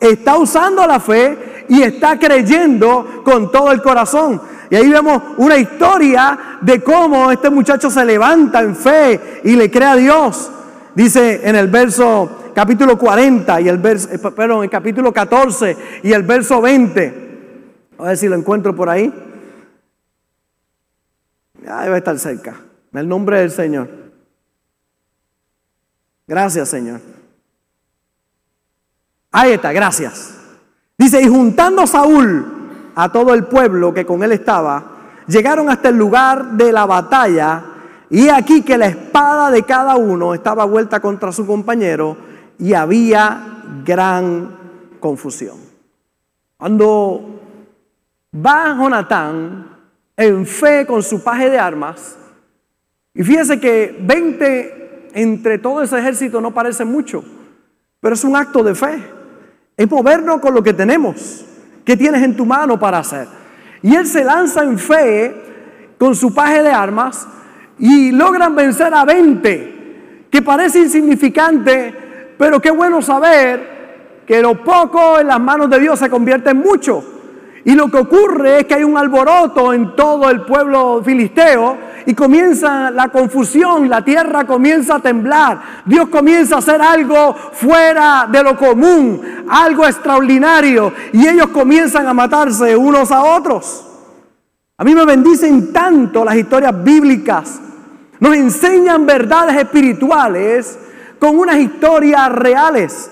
Está 0.00 0.36
usando 0.36 0.86
la 0.86 1.00
fe 1.00 1.66
y 1.68 1.82
está 1.82 2.18
creyendo 2.18 3.22
con 3.24 3.50
todo 3.50 3.72
el 3.72 3.82
corazón. 3.82 4.40
Y 4.70 4.76
ahí 4.76 4.88
vemos 4.88 5.22
una 5.38 5.56
historia 5.56 6.38
de 6.60 6.82
cómo 6.82 7.30
este 7.30 7.50
muchacho 7.50 7.90
se 7.90 8.04
levanta 8.04 8.60
en 8.60 8.76
fe 8.76 9.40
y 9.44 9.56
le 9.56 9.70
cree 9.70 9.88
a 9.88 9.96
Dios. 9.96 10.50
Dice 10.94 11.40
en 11.44 11.56
el 11.56 11.68
verso 11.68 12.50
capítulo 12.54 12.98
40 12.98 13.60
y 13.60 13.68
el 13.68 13.78
verso, 13.78 14.08
eh, 14.12 14.18
perdón, 14.18 14.64
el 14.64 14.70
capítulo 14.70 15.12
14 15.12 15.76
y 16.02 16.12
el 16.12 16.22
verso 16.22 16.60
20. 16.60 17.28
A 17.98 18.02
ver 18.02 18.16
si 18.16 18.28
lo 18.28 18.36
encuentro 18.36 18.74
por 18.74 18.88
ahí. 18.88 19.12
Debe 21.68 21.98
estar 21.98 22.18
cerca. 22.18 22.54
En 22.92 22.98
el 22.98 23.08
nombre 23.08 23.40
del 23.40 23.50
Señor. 23.50 23.88
Gracias, 26.26 26.68
Señor. 26.68 27.00
Ahí 29.30 29.52
está, 29.52 29.72
gracias. 29.72 30.34
Dice, 30.96 31.22
y 31.22 31.28
juntando 31.28 31.86
Saúl 31.86 32.92
a 32.94 33.12
todo 33.12 33.34
el 33.34 33.44
pueblo 33.44 33.94
que 33.94 34.04
con 34.04 34.22
él 34.22 34.32
estaba, 34.32 34.84
llegaron 35.26 35.70
hasta 35.70 35.90
el 35.90 35.96
lugar 35.96 36.52
de 36.52 36.72
la 36.72 36.86
batalla, 36.86 37.64
y 38.10 38.28
aquí 38.28 38.62
que 38.62 38.78
la 38.78 38.86
espada 38.86 39.50
de 39.50 39.62
cada 39.62 39.96
uno 39.96 40.34
estaba 40.34 40.64
vuelta 40.64 41.00
contra 41.00 41.30
su 41.30 41.46
compañero, 41.46 42.16
y 42.58 42.72
había 42.74 43.62
gran 43.84 44.56
confusión. 44.98 45.58
Cuando 46.56 47.40
va 48.34 48.74
Jonatán 48.76 49.77
en 50.18 50.44
fe 50.44 50.84
con 50.84 51.02
su 51.02 51.22
paje 51.22 51.48
de 51.48 51.58
armas, 51.58 52.18
y 53.14 53.22
fíjese 53.22 53.58
que 53.58 53.96
20 54.00 55.10
entre 55.14 55.58
todo 55.58 55.82
ese 55.82 55.98
ejército 55.98 56.40
no 56.40 56.52
parece 56.52 56.84
mucho, 56.84 57.24
pero 58.00 58.14
es 58.14 58.24
un 58.24 58.36
acto 58.36 58.62
de 58.62 58.74
fe. 58.74 59.02
Es 59.76 59.90
movernos 59.90 60.40
con 60.40 60.54
lo 60.54 60.62
que 60.62 60.72
tenemos. 60.72 61.44
¿Qué 61.84 61.96
tienes 61.96 62.22
en 62.22 62.36
tu 62.36 62.44
mano 62.44 62.78
para 62.78 62.98
hacer? 62.98 63.26
Y 63.82 63.94
él 63.94 64.06
se 64.06 64.24
lanza 64.24 64.62
en 64.62 64.78
fe 64.78 65.34
con 65.98 66.14
su 66.14 66.34
paje 66.34 66.62
de 66.62 66.70
armas 66.70 67.26
y 67.78 68.10
logran 68.12 68.54
vencer 68.54 68.92
a 68.92 69.04
20, 69.04 70.26
que 70.30 70.42
parece 70.42 70.80
insignificante, 70.80 72.34
pero 72.36 72.60
qué 72.60 72.70
bueno 72.70 73.00
saber 73.02 74.24
que 74.26 74.42
lo 74.42 74.62
poco 74.62 75.18
en 75.18 75.28
las 75.28 75.40
manos 75.40 75.70
de 75.70 75.78
Dios 75.78 75.98
se 75.98 76.10
convierte 76.10 76.50
en 76.50 76.58
mucho. 76.58 77.17
Y 77.68 77.74
lo 77.74 77.90
que 77.90 77.98
ocurre 77.98 78.60
es 78.60 78.64
que 78.64 78.76
hay 78.76 78.82
un 78.82 78.96
alboroto 78.96 79.74
en 79.74 79.94
todo 79.94 80.30
el 80.30 80.40
pueblo 80.40 81.02
filisteo 81.04 81.76
y 82.06 82.14
comienza 82.14 82.90
la 82.90 83.10
confusión, 83.10 83.90
la 83.90 84.02
tierra 84.02 84.46
comienza 84.46 84.94
a 84.94 85.00
temblar, 85.00 85.60
Dios 85.84 86.08
comienza 86.08 86.54
a 86.54 86.58
hacer 86.60 86.80
algo 86.80 87.34
fuera 87.52 88.26
de 88.32 88.42
lo 88.42 88.56
común, 88.56 89.20
algo 89.50 89.84
extraordinario 89.84 90.94
y 91.12 91.28
ellos 91.28 91.48
comienzan 91.48 92.06
a 92.06 92.14
matarse 92.14 92.74
unos 92.74 93.12
a 93.12 93.22
otros. 93.22 93.84
A 94.78 94.82
mí 94.82 94.94
me 94.94 95.04
bendicen 95.04 95.70
tanto 95.70 96.24
las 96.24 96.36
historias 96.36 96.72
bíblicas, 96.82 97.60
nos 98.18 98.34
enseñan 98.34 99.04
verdades 99.04 99.58
espirituales 99.58 100.78
con 101.18 101.38
unas 101.38 101.58
historias 101.58 102.32
reales. 102.32 103.10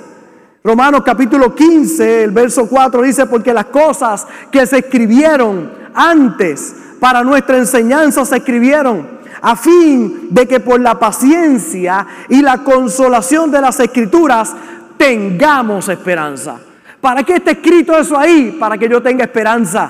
Romanos 0.67 1.03
capítulo 1.05 1.55
15, 1.55 2.25
el 2.25 2.33
verso 2.33 2.69
4 2.69 3.03
dice, 3.03 3.27
porque 3.27 3.55
las 3.55 3.67
cosas 3.67 4.27
que 4.51 4.67
se 4.67 4.79
escribieron 4.79 5.71
antes 5.95 6.75
para 6.99 7.23
nuestra 7.23 7.57
enseñanza 7.57 8.25
se 8.25 8.39
escribieron 8.39 9.07
a 9.43 9.55
fin 9.55 10.27
de 10.31 10.49
que 10.49 10.59
por 10.59 10.81
la 10.81 10.99
paciencia 10.99 12.05
y 12.29 12.43
la 12.43 12.65
consolación 12.65 13.49
de 13.53 13.61
las 13.61 13.79
escrituras 13.79 14.57
tengamos 14.97 15.89
esperanza. 15.89 16.57
¿Para 17.01 17.23
qué 17.23 17.37
está 17.37 17.53
escrito 17.53 17.97
eso 17.97 18.19
ahí? 18.19 18.57
Para 18.59 18.77
que 18.77 18.89
yo 18.89 19.01
tenga 19.01 19.23
esperanza. 19.23 19.89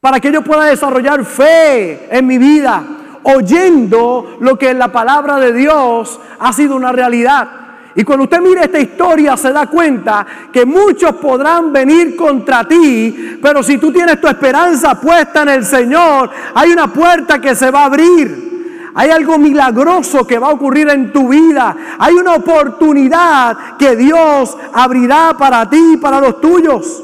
Para 0.00 0.18
que 0.18 0.32
yo 0.32 0.42
pueda 0.42 0.64
desarrollar 0.64 1.24
fe 1.24 2.08
en 2.10 2.26
mi 2.26 2.38
vida 2.38 2.82
oyendo 3.22 4.36
lo 4.40 4.58
que 4.58 4.70
en 4.70 4.80
la 4.80 4.90
palabra 4.90 5.36
de 5.36 5.52
Dios 5.52 6.18
ha 6.40 6.52
sido 6.52 6.74
una 6.74 6.90
realidad. 6.90 7.65
Y 7.96 8.04
cuando 8.04 8.24
usted 8.24 8.40
mire 8.42 8.64
esta 8.64 8.78
historia 8.78 9.38
se 9.38 9.50
da 9.50 9.66
cuenta 9.66 10.26
que 10.52 10.66
muchos 10.66 11.12
podrán 11.16 11.72
venir 11.72 12.14
contra 12.14 12.68
ti, 12.68 13.38
pero 13.42 13.62
si 13.62 13.78
tú 13.78 13.90
tienes 13.90 14.20
tu 14.20 14.28
esperanza 14.28 15.00
puesta 15.00 15.42
en 15.42 15.48
el 15.48 15.64
Señor, 15.64 16.30
hay 16.54 16.72
una 16.72 16.92
puerta 16.92 17.40
que 17.40 17.54
se 17.54 17.70
va 17.70 17.82
a 17.82 17.84
abrir. 17.86 18.92
Hay 18.94 19.10
algo 19.10 19.38
milagroso 19.38 20.26
que 20.26 20.38
va 20.38 20.48
a 20.48 20.52
ocurrir 20.52 20.88
en 20.90 21.10
tu 21.10 21.28
vida. 21.28 21.76
Hay 21.98 22.14
una 22.14 22.34
oportunidad 22.34 23.76
que 23.78 23.96
Dios 23.96 24.56
abrirá 24.74 25.34
para 25.38 25.68
ti 25.68 25.92
y 25.94 25.96
para 25.96 26.20
los 26.20 26.40
tuyos. 26.40 27.02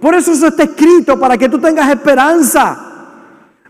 Por 0.00 0.14
eso 0.14 0.32
eso 0.32 0.48
está 0.48 0.64
escrito, 0.64 1.18
para 1.18 1.38
que 1.38 1.48
tú 1.48 1.58
tengas 1.60 1.88
esperanza. 1.90 2.76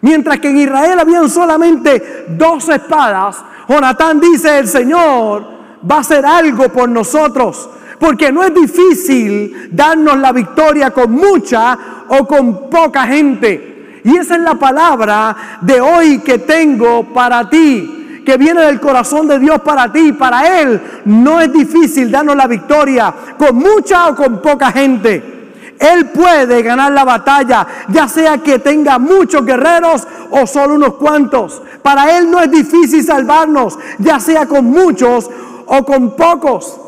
Mientras 0.00 0.38
que 0.40 0.48
en 0.48 0.58
Israel 0.58 0.98
habían 0.98 1.28
solamente 1.28 2.26
dos 2.28 2.68
espadas, 2.68 3.42
Jonatán 3.68 4.20
dice, 4.20 4.58
el 4.58 4.68
Señor 4.68 5.53
va 5.90 5.96
a 5.96 6.00
hacer 6.00 6.24
algo 6.24 6.68
por 6.68 6.88
nosotros. 6.88 7.68
Porque 7.98 8.32
no 8.32 8.42
es 8.42 8.54
difícil 8.54 9.68
darnos 9.70 10.18
la 10.18 10.32
victoria 10.32 10.90
con 10.90 11.12
mucha 11.12 11.78
o 12.08 12.26
con 12.26 12.68
poca 12.68 13.06
gente. 13.06 14.00
Y 14.04 14.16
esa 14.16 14.34
es 14.34 14.42
la 14.42 14.54
palabra 14.54 15.58
de 15.62 15.80
hoy 15.80 16.18
que 16.18 16.38
tengo 16.38 17.04
para 17.14 17.48
ti, 17.48 18.22
que 18.26 18.36
viene 18.36 18.62
del 18.62 18.80
corazón 18.80 19.26
de 19.26 19.38
Dios 19.38 19.60
para 19.62 19.90
ti. 19.90 20.12
Para 20.12 20.60
Él 20.60 20.80
no 21.06 21.40
es 21.40 21.52
difícil 21.52 22.10
darnos 22.10 22.36
la 22.36 22.46
victoria 22.46 23.14
con 23.38 23.56
mucha 23.56 24.08
o 24.08 24.14
con 24.14 24.42
poca 24.42 24.72
gente. 24.72 25.32
Él 25.78 26.06
puede 26.10 26.62
ganar 26.62 26.92
la 26.92 27.04
batalla, 27.04 27.66
ya 27.88 28.06
sea 28.06 28.38
que 28.38 28.58
tenga 28.58 28.98
muchos 28.98 29.44
guerreros 29.44 30.06
o 30.30 30.46
solo 30.46 30.74
unos 30.74 30.94
cuantos. 30.94 31.62
Para 31.82 32.18
Él 32.18 32.30
no 32.30 32.40
es 32.40 32.50
difícil 32.50 33.02
salvarnos, 33.02 33.78
ya 33.98 34.20
sea 34.20 34.46
con 34.46 34.66
muchos 34.66 35.30
o 35.66 35.84
con 35.84 36.16
pocos. 36.16 36.80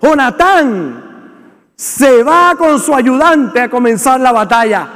Jonatán 0.00 1.04
se 1.76 2.22
va 2.22 2.54
con 2.56 2.78
su 2.78 2.94
ayudante 2.94 3.60
a 3.60 3.70
comenzar 3.70 4.20
la 4.20 4.32
batalla. 4.32 4.88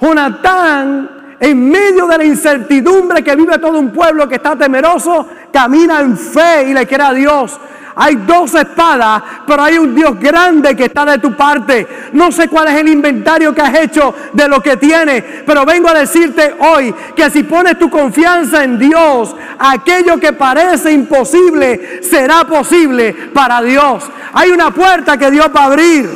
Jonatán, 0.00 1.36
en 1.38 1.70
medio 1.70 2.06
de 2.06 2.18
la 2.18 2.24
incertidumbre 2.24 3.22
que 3.22 3.36
vive 3.36 3.58
todo 3.58 3.78
un 3.78 3.92
pueblo 3.92 4.28
que 4.28 4.36
está 4.36 4.56
temeroso, 4.56 5.26
camina 5.52 6.00
en 6.00 6.16
fe 6.16 6.68
y 6.68 6.74
le 6.74 6.86
quiere 6.86 7.04
a 7.04 7.12
Dios. 7.12 7.58
Hay 8.02 8.16
dos 8.16 8.54
espadas, 8.54 9.22
pero 9.46 9.62
hay 9.62 9.76
un 9.76 9.94
Dios 9.94 10.18
grande 10.18 10.74
que 10.74 10.86
está 10.86 11.04
de 11.04 11.18
tu 11.18 11.36
parte. 11.36 11.86
No 12.14 12.32
sé 12.32 12.48
cuál 12.48 12.68
es 12.68 12.80
el 12.80 12.88
inventario 12.88 13.54
que 13.54 13.60
has 13.60 13.74
hecho 13.74 14.14
de 14.32 14.48
lo 14.48 14.62
que 14.62 14.78
tienes, 14.78 15.22
pero 15.44 15.66
vengo 15.66 15.90
a 15.90 15.92
decirte 15.92 16.56
hoy 16.60 16.94
que 17.14 17.28
si 17.28 17.42
pones 17.42 17.78
tu 17.78 17.90
confianza 17.90 18.64
en 18.64 18.78
Dios, 18.78 19.36
aquello 19.58 20.18
que 20.18 20.32
parece 20.32 20.92
imposible 20.92 22.02
será 22.02 22.44
posible 22.44 23.12
para 23.34 23.60
Dios. 23.60 24.02
Hay 24.32 24.48
una 24.48 24.70
puerta 24.70 25.18
que 25.18 25.30
Dios 25.30 25.50
va 25.54 25.64
a 25.64 25.66
abrir. 25.66 26.08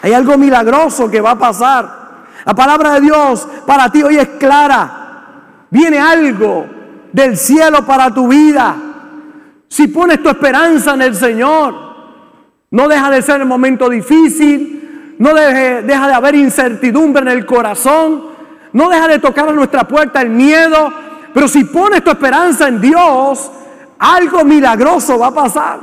Hay 0.00 0.14
algo 0.14 0.38
milagroso 0.38 1.10
que 1.10 1.20
va 1.20 1.32
a 1.32 1.38
pasar. 1.38 2.04
La 2.46 2.54
palabra 2.54 2.94
de 2.94 3.02
Dios 3.02 3.46
para 3.66 3.90
ti 3.90 4.02
hoy 4.02 4.16
es 4.16 4.28
clara. 4.38 5.26
Viene 5.68 5.98
algo 5.98 6.66
del 7.12 7.36
cielo 7.36 7.84
para 7.84 8.14
tu 8.14 8.28
vida. 8.28 8.76
Si 9.68 9.88
pones 9.88 10.22
tu 10.22 10.28
esperanza 10.28 10.94
en 10.94 11.02
el 11.02 11.14
Señor, 11.14 11.74
no 12.70 12.88
deja 12.88 13.10
de 13.10 13.22
ser 13.22 13.40
el 13.40 13.46
momento 13.46 13.88
difícil, 13.88 15.16
no 15.18 15.34
deja 15.34 16.06
de 16.08 16.14
haber 16.14 16.34
incertidumbre 16.34 17.22
en 17.22 17.28
el 17.28 17.46
corazón, 17.46 18.24
no 18.72 18.88
deja 18.88 19.08
de 19.08 19.18
tocar 19.18 19.48
a 19.48 19.52
nuestra 19.52 19.86
puerta 19.86 20.20
el 20.22 20.30
miedo, 20.30 20.92
pero 21.32 21.48
si 21.48 21.64
pones 21.64 22.02
tu 22.02 22.10
esperanza 22.10 22.68
en 22.68 22.80
Dios, 22.80 23.50
algo 23.98 24.44
milagroso 24.44 25.18
va 25.18 25.28
a 25.28 25.34
pasar. 25.34 25.80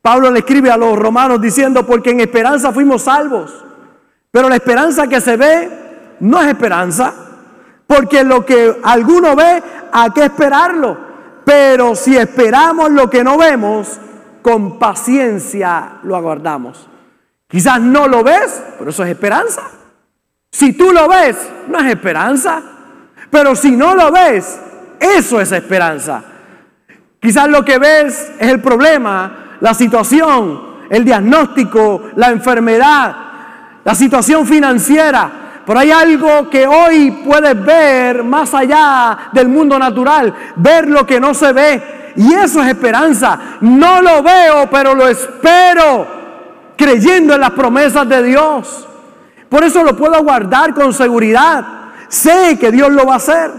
Pablo 0.00 0.30
le 0.30 0.40
escribe 0.40 0.70
a 0.70 0.76
los 0.76 0.98
romanos 0.98 1.40
diciendo, 1.40 1.86
porque 1.86 2.10
en 2.10 2.20
esperanza 2.20 2.72
fuimos 2.72 3.02
salvos. 3.02 3.52
Pero 4.32 4.48
la 4.48 4.56
esperanza 4.56 5.06
que 5.06 5.20
se 5.20 5.36
ve 5.36 6.16
no 6.20 6.40
es 6.40 6.48
esperanza, 6.48 7.12
porque 7.86 8.24
lo 8.24 8.44
que 8.44 8.80
alguno 8.82 9.36
ve, 9.36 9.62
hay 9.92 10.10
que 10.10 10.24
esperarlo. 10.24 11.11
Pero 11.44 11.94
si 11.94 12.16
esperamos 12.16 12.90
lo 12.90 13.10
que 13.10 13.24
no 13.24 13.36
vemos, 13.36 13.98
con 14.42 14.78
paciencia 14.78 15.98
lo 16.02 16.16
aguardamos. 16.16 16.88
Quizás 17.48 17.80
no 17.80 18.08
lo 18.08 18.22
ves, 18.22 18.62
pero 18.78 18.90
eso 18.90 19.04
es 19.04 19.10
esperanza. 19.10 19.62
Si 20.50 20.72
tú 20.72 20.92
lo 20.92 21.08
ves, 21.08 21.36
no 21.68 21.78
es 21.78 21.86
esperanza. 21.86 22.62
Pero 23.30 23.54
si 23.56 23.72
no 23.72 23.94
lo 23.94 24.12
ves, 24.12 24.58
eso 25.00 25.40
es 25.40 25.52
esperanza. 25.52 26.22
Quizás 27.20 27.48
lo 27.48 27.64
que 27.64 27.78
ves 27.78 28.32
es 28.38 28.48
el 28.48 28.60
problema, 28.60 29.56
la 29.60 29.74
situación, 29.74 30.72
el 30.90 31.04
diagnóstico, 31.04 32.10
la 32.16 32.30
enfermedad, 32.30 33.16
la 33.84 33.94
situación 33.94 34.46
financiera. 34.46 35.30
Pero 35.64 35.78
hay 35.78 35.90
algo 35.90 36.50
que 36.50 36.66
hoy 36.66 37.22
puedes 37.24 37.64
ver 37.64 38.24
más 38.24 38.52
allá 38.52 39.30
del 39.32 39.48
mundo 39.48 39.78
natural, 39.78 40.34
ver 40.56 40.88
lo 40.88 41.06
que 41.06 41.20
no 41.20 41.34
se 41.34 41.52
ve. 41.52 42.12
Y 42.16 42.34
eso 42.34 42.60
es 42.62 42.68
esperanza. 42.68 43.38
No 43.60 44.02
lo 44.02 44.22
veo, 44.22 44.68
pero 44.70 44.94
lo 44.94 45.06
espero, 45.06 46.06
creyendo 46.76 47.34
en 47.34 47.40
las 47.40 47.50
promesas 47.50 48.08
de 48.08 48.22
Dios. 48.22 48.88
Por 49.48 49.62
eso 49.64 49.84
lo 49.84 49.96
puedo 49.96 50.22
guardar 50.22 50.74
con 50.74 50.92
seguridad. 50.92 51.64
Sé 52.08 52.58
que 52.58 52.72
Dios 52.72 52.90
lo 52.90 53.06
va 53.06 53.14
a 53.14 53.16
hacer. 53.18 53.50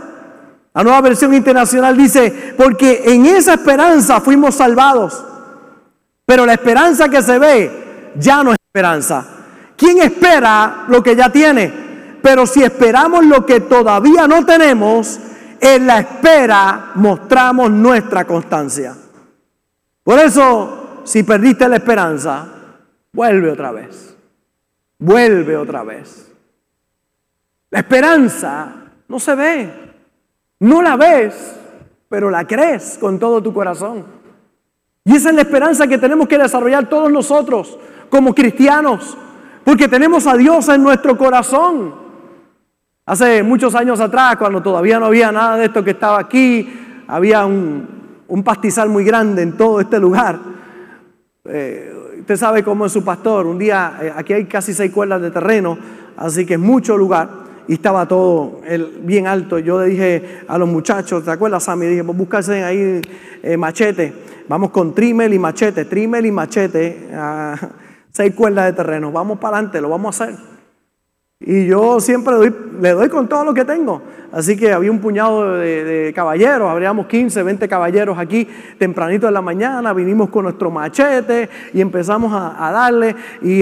La 0.74 0.84
nueva 0.84 1.02
versión 1.02 1.34
internacional 1.34 1.96
dice, 1.96 2.54
porque 2.58 3.04
en 3.06 3.28
esa 3.28 3.54
esperanza 3.54 4.20
fuimos 4.20 4.56
salvados. 4.56 5.24
Pero 6.26 6.46
la 6.46 6.54
esperanza 6.54 7.10
que 7.10 7.22
se 7.22 7.38
ve 7.38 8.12
ya 8.16 8.44
no 8.44 8.52
es 8.52 8.58
esperanza. 8.68 9.26
¿Quién 9.78 10.02
espera 10.02 10.86
lo 10.88 11.02
que 11.04 11.16
ya 11.16 11.30
tiene? 11.30 11.83
Pero 12.24 12.48
si 12.48 12.64
esperamos 12.64 13.26
lo 13.26 13.46
que 13.46 13.60
todavía 13.60 14.30
no 14.30 14.46
tenemos, 14.46 15.20
en 15.60 15.86
la 15.86 16.00
espera 16.00 16.94
mostramos 16.96 17.70
nuestra 17.70 18.24
constancia. 18.24 18.96
Por 20.02 20.18
eso, 20.20 21.02
si 21.04 21.24
perdiste 21.24 21.68
la 21.68 21.76
esperanza, 21.76 22.48
vuelve 23.12 23.52
otra 23.52 23.74
vez. 23.74 24.16
Vuelve 25.00 25.58
otra 25.58 25.84
vez. 25.84 26.32
La 27.70 27.80
esperanza 27.80 28.74
no 29.10 29.20
se 29.20 29.36
ve. 29.36 29.74
No 30.62 30.82
la 30.82 30.96
ves, 30.96 31.58
pero 32.08 32.30
la 32.30 32.48
crees 32.48 32.98
con 33.02 33.20
todo 33.20 33.44
tu 33.44 33.54
corazón. 33.54 34.06
Y 35.04 35.18
esa 35.18 35.28
es 35.28 35.36
la 35.36 35.42
esperanza 35.42 35.88
que 35.88 35.98
tenemos 35.98 36.30
que 36.30 36.38
desarrollar 36.38 36.88
todos 36.88 37.12
nosotros 37.12 37.78
como 38.10 38.34
cristianos, 38.34 39.18
porque 39.66 39.90
tenemos 39.90 40.26
a 40.26 40.38
Dios 40.38 40.70
en 40.70 40.84
nuestro 40.84 41.18
corazón. 41.18 42.03
Hace 43.06 43.44
muchos 43.44 43.76
años 43.76 44.00
atrás, 44.00 44.38
cuando 44.38 44.62
todavía 44.62 44.98
no 44.98 45.08
había 45.08 45.30
nada 45.30 45.58
de 45.58 45.66
esto 45.66 45.84
que 45.84 45.92
estaba 45.92 46.20
aquí, 46.20 47.04
había 47.06 47.46
un, 47.46 47.86
pastizal 48.46 48.88
muy 48.88 49.04
grande 49.04 49.42
en 49.42 49.58
todo 49.58 49.82
este 49.82 50.00
lugar. 50.00 50.40
Eh, 51.44 51.94
usted 52.22 52.38
sabe 52.38 52.64
cómo 52.64 52.86
es 52.86 52.94
su 52.94 53.04
pastor. 53.04 53.46
Un 53.46 53.60
día, 53.60 54.00
eh, 54.02 54.14
aquí 54.16 54.32
hay 54.32 54.46
casi 54.46 54.74
seis 54.74 54.90
cuerdas 54.90 55.22
de 55.22 55.32
terreno, 55.32 55.78
así 56.16 56.46
que 56.46 56.54
es 56.54 56.60
mucho 56.62 56.98
lugar. 56.98 57.44
Y 57.68 57.74
estaba 57.74 58.08
todo 58.08 58.62
bien 59.02 59.28
alto. 59.28 59.60
Yo 59.60 59.82
le 59.82 59.88
dije 59.88 60.42
a 60.48 60.58
los 60.58 60.70
muchachos, 60.70 61.26
¿te 61.26 61.32
acuerdas, 61.32 61.64
Sammy? 61.66 61.88
Dije, 61.88 62.06
pues 62.06 62.50
ahí 62.50 63.02
eh, 63.42 63.58
machete. 63.58 64.14
Vamos 64.48 64.70
con 64.72 64.96
trimel 64.96 65.34
y 65.34 65.40
machete, 65.40 65.84
trimel 65.84 66.26
y 66.26 66.32
machete, 66.32 67.10
seis 68.12 68.34
cuerdas 68.34 68.66
de 68.68 68.74
terreno. 68.74 69.12
Vamos 69.12 69.40
para 69.40 69.58
adelante, 69.58 69.82
lo 69.82 69.90
vamos 69.90 70.22
a 70.22 70.24
hacer. 70.24 70.53
Y 71.40 71.66
yo 71.66 72.00
siempre 72.00 72.36
le 72.80 72.92
doy 72.92 73.10
con 73.10 73.28
todo 73.28 73.44
lo 73.44 73.54
que 73.54 73.66
tengo. 73.66 74.02
Así 74.32 74.58
que 74.58 74.72
había 74.72 74.90
un 74.90 75.00
puñado 75.00 75.58
de, 75.58 76.12
caballeros, 76.16 76.70
habríamos 76.70 77.06
15, 77.06 77.44
20 77.44 77.68
caballeros 77.68 78.18
aquí 78.18 78.48
tempranito 78.80 79.28
en 79.28 79.34
la 79.34 79.42
mañana, 79.42 79.94
vinimos 79.94 80.30
con 80.30 80.46
nuestro 80.46 80.72
machete 80.72 81.50
y 81.74 81.82
empezamos 81.82 82.34
a, 82.34 82.72
darle 82.72 83.16
y 83.42 83.62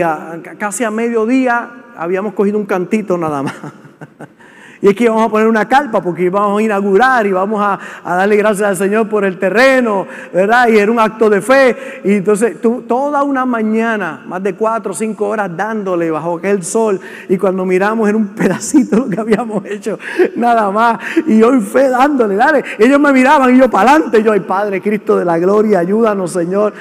casi 0.58 0.86
a 0.86 0.92
mediodía 0.92 1.70
habíamos 1.98 2.34
cogido 2.34 2.58
un 2.58 2.66
cantito 2.66 3.18
nada 3.18 3.44
más. 3.44 3.56
Y 4.82 4.90
es 4.90 4.96
que 4.96 5.04
íbamos 5.04 5.28
a 5.28 5.30
poner 5.30 5.48
una 5.48 5.68
carpa 5.68 6.02
porque 6.02 6.24
íbamos 6.24 6.60
a 6.60 6.64
inaugurar 6.64 7.28
y 7.28 7.32
vamos 7.32 7.62
a, 7.64 7.78
darle 8.04 8.36
gracias 8.36 8.68
al 8.68 8.76
Señor 8.76 9.08
por 9.08 9.24
el 9.24 9.38
terreno, 9.38 10.08
¿verdad? 10.34 10.70
Y 10.70 10.78
era 10.78 10.92
un 10.92 11.00
acto 11.00 11.30
de 11.30 11.40
fe. 11.40 12.02
Y 12.04 12.14
entonces 12.14 12.58
toda 12.60 13.22
una 13.22 13.46
mañana, 13.46 14.24
más 14.26 14.42
de 14.42 14.56
cuatro 14.56 14.92
o 14.94 14.96
cinco 14.96 15.28
horas 15.28 15.56
dándole 15.56 16.10
bajo 16.10 16.38
aquel 16.38 16.64
sol. 16.64 17.00
Y 17.30 17.38
cuando 17.38 17.64
miramos 17.64 18.10
era 18.10 18.18
un 18.18 18.28
pedacito 18.36 18.96
lo 18.98 19.10
que 19.10 19.20
habíamos 19.20 19.64
hecho, 19.66 20.00
nada 20.36 20.72
más. 20.72 21.00
Y 21.28 21.44
hoy 21.44 21.62
fe 21.62 21.90
dándole, 21.90 22.36
dale. 22.36 22.64
Ellos 22.80 23.00
me 23.00 23.14
miraban 23.14 23.56
y 23.56 23.60
yo 23.60 23.70
para 23.70 23.92
adelante. 23.92 24.24
Yo, 24.24 24.32
ay 24.32 24.40
Padre 24.40 24.82
Cristo 24.82 25.16
de 25.16 25.26
la 25.26 25.38
gloria, 25.38 25.80
ayúdanos 25.80 26.32
Señor. 26.32 26.74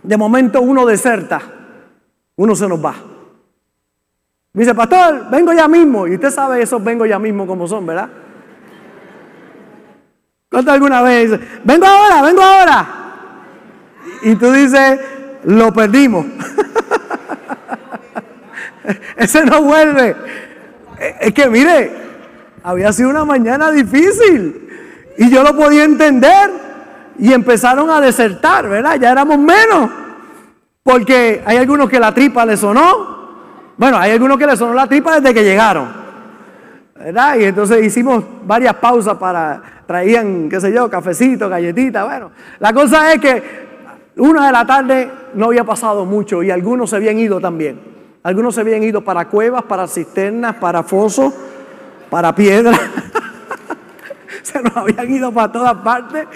De 0.00 0.16
momento 0.16 0.60
uno 0.60 0.86
deserta, 0.86 1.40
uno 2.36 2.54
se 2.54 2.68
nos 2.68 2.84
va. 2.84 2.94
Me 4.56 4.62
dice, 4.62 4.74
pastor, 4.74 5.28
vengo 5.30 5.52
ya 5.52 5.68
mismo. 5.68 6.06
Y 6.06 6.14
usted 6.14 6.30
sabe 6.30 6.62
esos 6.62 6.82
vengo 6.82 7.04
ya 7.04 7.18
mismo 7.18 7.46
como 7.46 7.68
son, 7.68 7.84
¿verdad? 7.84 8.08
¿Cuánto 10.50 10.72
alguna 10.72 11.02
vez 11.02 11.38
vengo 11.62 11.84
ahora, 11.84 12.22
vengo 12.22 12.40
ahora? 12.40 12.86
Y 14.22 14.34
tú 14.36 14.50
dices, 14.50 14.98
lo 15.44 15.74
perdimos. 15.74 16.24
Ese 19.18 19.44
no 19.44 19.60
vuelve. 19.60 20.16
Es 21.20 21.34
que 21.34 21.50
mire, 21.50 21.92
había 22.62 22.94
sido 22.94 23.10
una 23.10 23.26
mañana 23.26 23.70
difícil. 23.70 24.70
Y 25.18 25.28
yo 25.28 25.42
lo 25.42 25.54
podía 25.54 25.84
entender. 25.84 26.50
Y 27.18 27.34
empezaron 27.34 27.90
a 27.90 28.00
desertar, 28.00 28.70
¿verdad? 28.70 28.98
Ya 28.98 29.12
éramos 29.12 29.36
menos. 29.36 29.90
Porque 30.82 31.42
hay 31.44 31.58
algunos 31.58 31.90
que 31.90 32.00
la 32.00 32.14
tripa 32.14 32.46
le 32.46 32.56
sonó. 32.56 33.15
Bueno, 33.76 33.98
hay 33.98 34.12
algunos 34.12 34.38
que 34.38 34.46
le 34.46 34.56
sonó 34.56 34.72
la 34.74 34.86
tripa 34.86 35.20
desde 35.20 35.34
que 35.34 35.44
llegaron. 35.44 36.06
¿Verdad? 36.94 37.36
Y 37.36 37.44
entonces 37.44 37.84
hicimos 37.84 38.24
varias 38.44 38.74
pausas 38.76 39.16
para, 39.16 39.62
traían, 39.86 40.48
qué 40.48 40.60
sé 40.60 40.72
yo, 40.72 40.88
cafecito, 40.88 41.48
galletitas. 41.48 42.04
Bueno, 42.04 42.30
la 42.58 42.72
cosa 42.72 43.12
es 43.12 43.20
que 43.20 43.66
una 44.16 44.46
de 44.46 44.52
la 44.52 44.66
tarde 44.66 45.10
no 45.34 45.46
había 45.46 45.64
pasado 45.64 46.06
mucho 46.06 46.42
y 46.42 46.50
algunos 46.50 46.90
se 46.90 46.96
habían 46.96 47.18
ido 47.18 47.38
también. 47.38 47.78
Algunos 48.22 48.54
se 48.54 48.62
habían 48.62 48.82
ido 48.82 49.02
para 49.02 49.28
cuevas, 49.28 49.62
para 49.64 49.86
cisternas, 49.86 50.56
para 50.56 50.82
fosos, 50.82 51.34
para 52.08 52.34
piedras. 52.34 52.80
se 54.42 54.62
nos 54.62 54.76
habían 54.76 55.10
ido 55.10 55.30
para 55.32 55.52
todas 55.52 55.74
partes. 55.76 56.26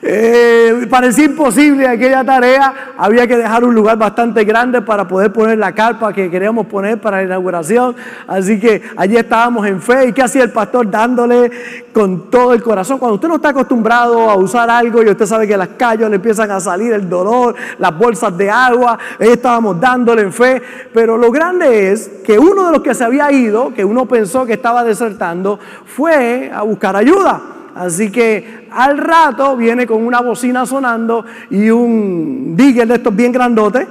Eh, 0.00 0.86
parecía 0.88 1.24
imposible 1.24 1.88
aquella 1.88 2.22
tarea, 2.22 2.94
había 2.96 3.26
que 3.26 3.36
dejar 3.36 3.64
un 3.64 3.74
lugar 3.74 3.98
bastante 3.98 4.44
grande 4.44 4.80
para 4.80 5.08
poder 5.08 5.32
poner 5.32 5.58
la 5.58 5.74
carpa 5.74 6.12
que 6.12 6.30
queríamos 6.30 6.66
poner 6.66 7.00
para 7.00 7.18
la 7.18 7.24
inauguración. 7.24 7.96
Así 8.26 8.60
que 8.60 8.82
allí 8.96 9.16
estábamos 9.16 9.66
en 9.66 9.82
fe. 9.82 10.08
¿Y 10.08 10.12
qué 10.12 10.22
hacía 10.22 10.44
el 10.44 10.52
pastor? 10.52 10.88
Dándole 10.88 11.50
con 11.92 12.30
todo 12.30 12.54
el 12.54 12.62
corazón. 12.62 12.98
Cuando 12.98 13.16
usted 13.16 13.28
no 13.28 13.36
está 13.36 13.48
acostumbrado 13.48 14.30
a 14.30 14.36
usar 14.36 14.70
algo 14.70 15.02
y 15.02 15.08
usted 15.08 15.26
sabe 15.26 15.48
que 15.48 15.56
las 15.56 15.68
calles 15.70 16.08
le 16.08 16.16
empiezan 16.16 16.50
a 16.50 16.60
salir 16.60 16.92
el 16.92 17.08
dolor, 17.08 17.56
las 17.78 17.96
bolsas 17.98 18.36
de 18.36 18.48
agua, 18.50 18.98
ahí 19.18 19.30
estábamos 19.30 19.80
dándole 19.80 20.22
en 20.22 20.32
fe. 20.32 20.62
Pero 20.94 21.18
lo 21.18 21.32
grande 21.32 21.90
es 21.90 22.08
que 22.24 22.38
uno 22.38 22.66
de 22.66 22.72
los 22.72 22.82
que 22.82 22.94
se 22.94 23.02
había 23.02 23.32
ido, 23.32 23.74
que 23.74 23.84
uno 23.84 24.06
pensó 24.06 24.46
que 24.46 24.52
estaba 24.52 24.84
desertando, 24.84 25.58
fue 25.84 26.52
a 26.54 26.62
buscar 26.62 26.94
ayuda. 26.94 27.57
Así 27.78 28.10
que 28.10 28.66
al 28.72 28.98
rato 28.98 29.56
viene 29.56 29.86
con 29.86 30.04
una 30.04 30.20
bocina 30.20 30.66
sonando 30.66 31.24
y 31.48 31.70
un 31.70 32.56
digger 32.56 32.88
de 32.88 32.96
estos 32.96 33.14
bien 33.14 33.30
grandotes, 33.30 33.86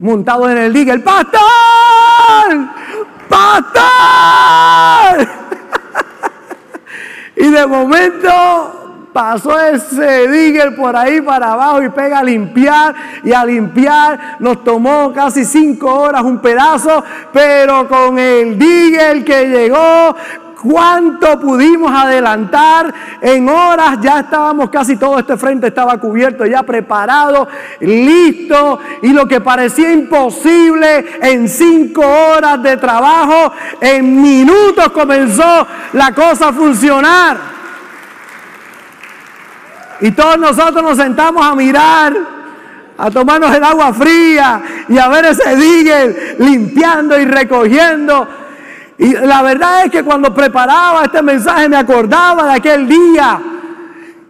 montado 0.00 0.50
en 0.50 0.58
el 0.58 0.72
digger. 0.72 1.04
¡Pastor! 1.04 1.38
¡Pastor! 3.28 5.28
y 7.36 7.48
de 7.48 7.64
momento 7.64 9.06
pasó 9.12 9.56
ese 9.60 10.26
digger 10.26 10.74
por 10.74 10.96
ahí 10.96 11.20
para 11.20 11.52
abajo 11.52 11.84
y 11.84 11.90
pega 11.90 12.18
a 12.18 12.24
limpiar 12.24 12.92
y 13.22 13.32
a 13.32 13.44
limpiar 13.44 14.36
nos 14.40 14.64
tomó 14.64 15.12
casi 15.12 15.44
cinco 15.44 15.94
horas 15.94 16.22
un 16.22 16.40
pedazo, 16.40 17.04
pero 17.32 17.86
con 17.86 18.18
el 18.18 18.58
digger 18.58 19.24
que 19.24 19.46
llegó 19.46 20.16
cuánto 20.62 21.40
pudimos 21.40 21.90
adelantar 21.90 22.92
en 23.20 23.48
horas, 23.48 23.98
ya 24.00 24.20
estábamos 24.20 24.70
casi 24.70 24.96
todo 24.96 25.18
este 25.18 25.36
frente 25.36 25.68
estaba 25.68 25.98
cubierto, 25.98 26.44
ya 26.46 26.62
preparado, 26.62 27.48
listo, 27.80 28.78
y 29.02 29.12
lo 29.12 29.26
que 29.26 29.40
parecía 29.40 29.92
imposible 29.92 31.18
en 31.22 31.48
cinco 31.48 32.02
horas 32.02 32.62
de 32.62 32.76
trabajo, 32.76 33.52
en 33.80 34.20
minutos 34.20 34.88
comenzó 34.92 35.66
la 35.94 36.12
cosa 36.12 36.48
a 36.48 36.52
funcionar. 36.52 37.38
Y 40.02 40.12
todos 40.12 40.38
nosotros 40.38 40.82
nos 40.82 40.96
sentamos 40.96 41.44
a 41.44 41.54
mirar 41.54 42.14
a 42.96 43.10
tomarnos 43.10 43.54
el 43.54 43.64
agua 43.64 43.94
fría 43.94 44.62
y 44.88 44.98
a 44.98 45.08
ver 45.08 45.24
ese 45.26 45.56
digue 45.56 46.36
limpiando 46.38 47.18
y 47.18 47.24
recogiendo. 47.24 48.39
Y 49.00 49.14
la 49.14 49.40
verdad 49.40 49.86
es 49.86 49.90
que 49.90 50.04
cuando 50.04 50.32
preparaba 50.34 51.04
este 51.04 51.22
mensaje 51.22 51.70
me 51.70 51.78
acordaba 51.78 52.44
de 52.44 52.52
aquel 52.52 52.86
día 52.86 53.40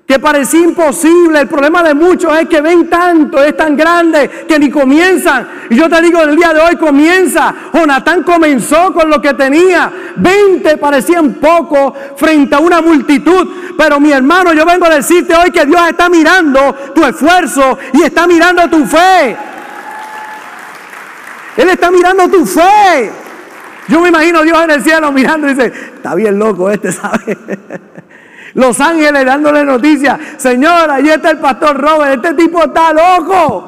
que 0.07 0.21
parecía 0.21 0.61
imposible. 0.61 1.41
El 1.41 1.49
problema 1.49 1.83
de 1.83 1.93
muchos 1.93 2.33
es 2.39 2.49
que 2.49 2.61
ven 2.61 2.89
tanto, 2.89 3.43
es 3.43 3.57
tan 3.57 3.77
grande 3.77 4.29
que 4.47 4.61
ni 4.61 4.71
comienzan. 4.71 5.67
Y 5.71 5.75
yo 5.75 5.89
te 5.89 6.01
digo, 6.01 6.23
el 6.23 6.37
día 6.37 6.53
de 6.53 6.61
hoy 6.61 6.77
comienza. 6.77 7.53
Jonatán 7.75 8.23
comenzó 8.23 8.93
con 8.95 9.11
lo 9.11 9.21
que 9.21 9.35
tenía. 9.35 9.91
Veinte 10.15 10.77
parecían 10.77 11.35
poco 11.35 11.93
frente 12.17 12.55
a 12.55 12.61
una 12.61 12.81
multitud. 12.81 13.49
Pero 13.77 13.99
mi 13.99 14.13
hermano, 14.13 14.53
yo 14.53 14.65
vengo 14.65 14.87
a 14.87 14.91
decirte 14.91 15.35
hoy 15.35 15.51
que 15.51 15.67
Dios 15.67 15.81
está 15.89 16.09
mirando 16.09 16.93
tu 16.95 17.05
esfuerzo 17.05 17.77
y 17.93 18.03
está 18.03 18.29
mirando 18.29 18.69
tu 18.71 18.87
fe. 18.87 19.37
Él 21.57 21.69
está 21.69 21.91
mirando 21.91 22.29
tu 22.29 22.47
fe. 22.47 23.20
Yo 23.91 24.01
me 24.01 24.09
imagino 24.09 24.39
a 24.39 24.43
Dios 24.43 24.63
en 24.63 24.71
el 24.71 24.83
cielo 24.83 25.11
mirando 25.11 25.49
y 25.49 25.55
dice, 25.55 25.73
está 25.97 26.15
bien 26.15 26.39
loco 26.39 26.71
este, 26.71 26.93
¿sabes? 26.93 27.37
Los 28.55 28.81
ángeles 28.81 29.25
dándole 29.25 29.65
noticias. 29.65 30.19
Señor, 30.37 30.91
ahí 30.91 31.09
está 31.09 31.31
el 31.31 31.39
pastor 31.39 31.77
Robert. 31.77 32.25
Este 32.25 32.35
tipo 32.35 32.63
está 32.63 32.93
loco. 32.93 33.67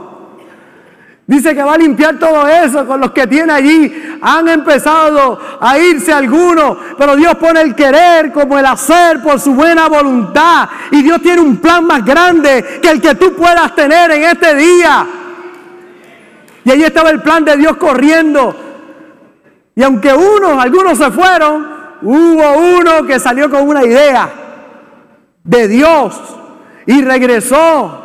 Dice 1.26 1.54
que 1.54 1.62
va 1.62 1.74
a 1.74 1.78
limpiar 1.78 2.18
todo 2.18 2.46
eso 2.46 2.86
con 2.86 3.00
los 3.00 3.10
que 3.12 3.26
tiene 3.26 3.52
allí. 3.52 4.18
Han 4.20 4.48
empezado 4.48 5.40
a 5.60 5.78
irse 5.78 6.12
algunos, 6.12 6.76
pero 6.98 7.16
Dios 7.16 7.34
pone 7.36 7.62
el 7.62 7.74
querer 7.74 8.32
como 8.32 8.58
el 8.58 8.66
hacer 8.66 9.22
por 9.22 9.40
su 9.40 9.54
buena 9.54 9.88
voluntad. 9.88 10.68
Y 10.90 11.02
Dios 11.02 11.20
tiene 11.20 11.40
un 11.40 11.56
plan 11.56 11.84
más 11.84 12.04
grande 12.04 12.80
que 12.80 12.90
el 12.90 13.00
que 13.00 13.14
tú 13.16 13.34
puedas 13.34 13.74
tener 13.74 14.10
en 14.12 14.24
este 14.24 14.54
día. 14.54 15.06
Y 16.64 16.70
ahí 16.70 16.82
estaba 16.84 17.10
el 17.10 17.20
plan 17.22 17.44
de 17.44 17.56
Dios 17.56 17.76
corriendo. 17.76 18.71
Y 19.74 19.82
aunque 19.82 20.12
unos, 20.12 20.62
algunos 20.62 20.98
se 20.98 21.10
fueron, 21.10 21.66
hubo 22.02 22.78
uno 22.78 23.06
que 23.06 23.18
salió 23.18 23.50
con 23.50 23.66
una 23.68 23.84
idea 23.84 24.28
de 25.44 25.68
Dios 25.68 26.20
y 26.86 27.02
regresó. 27.02 27.98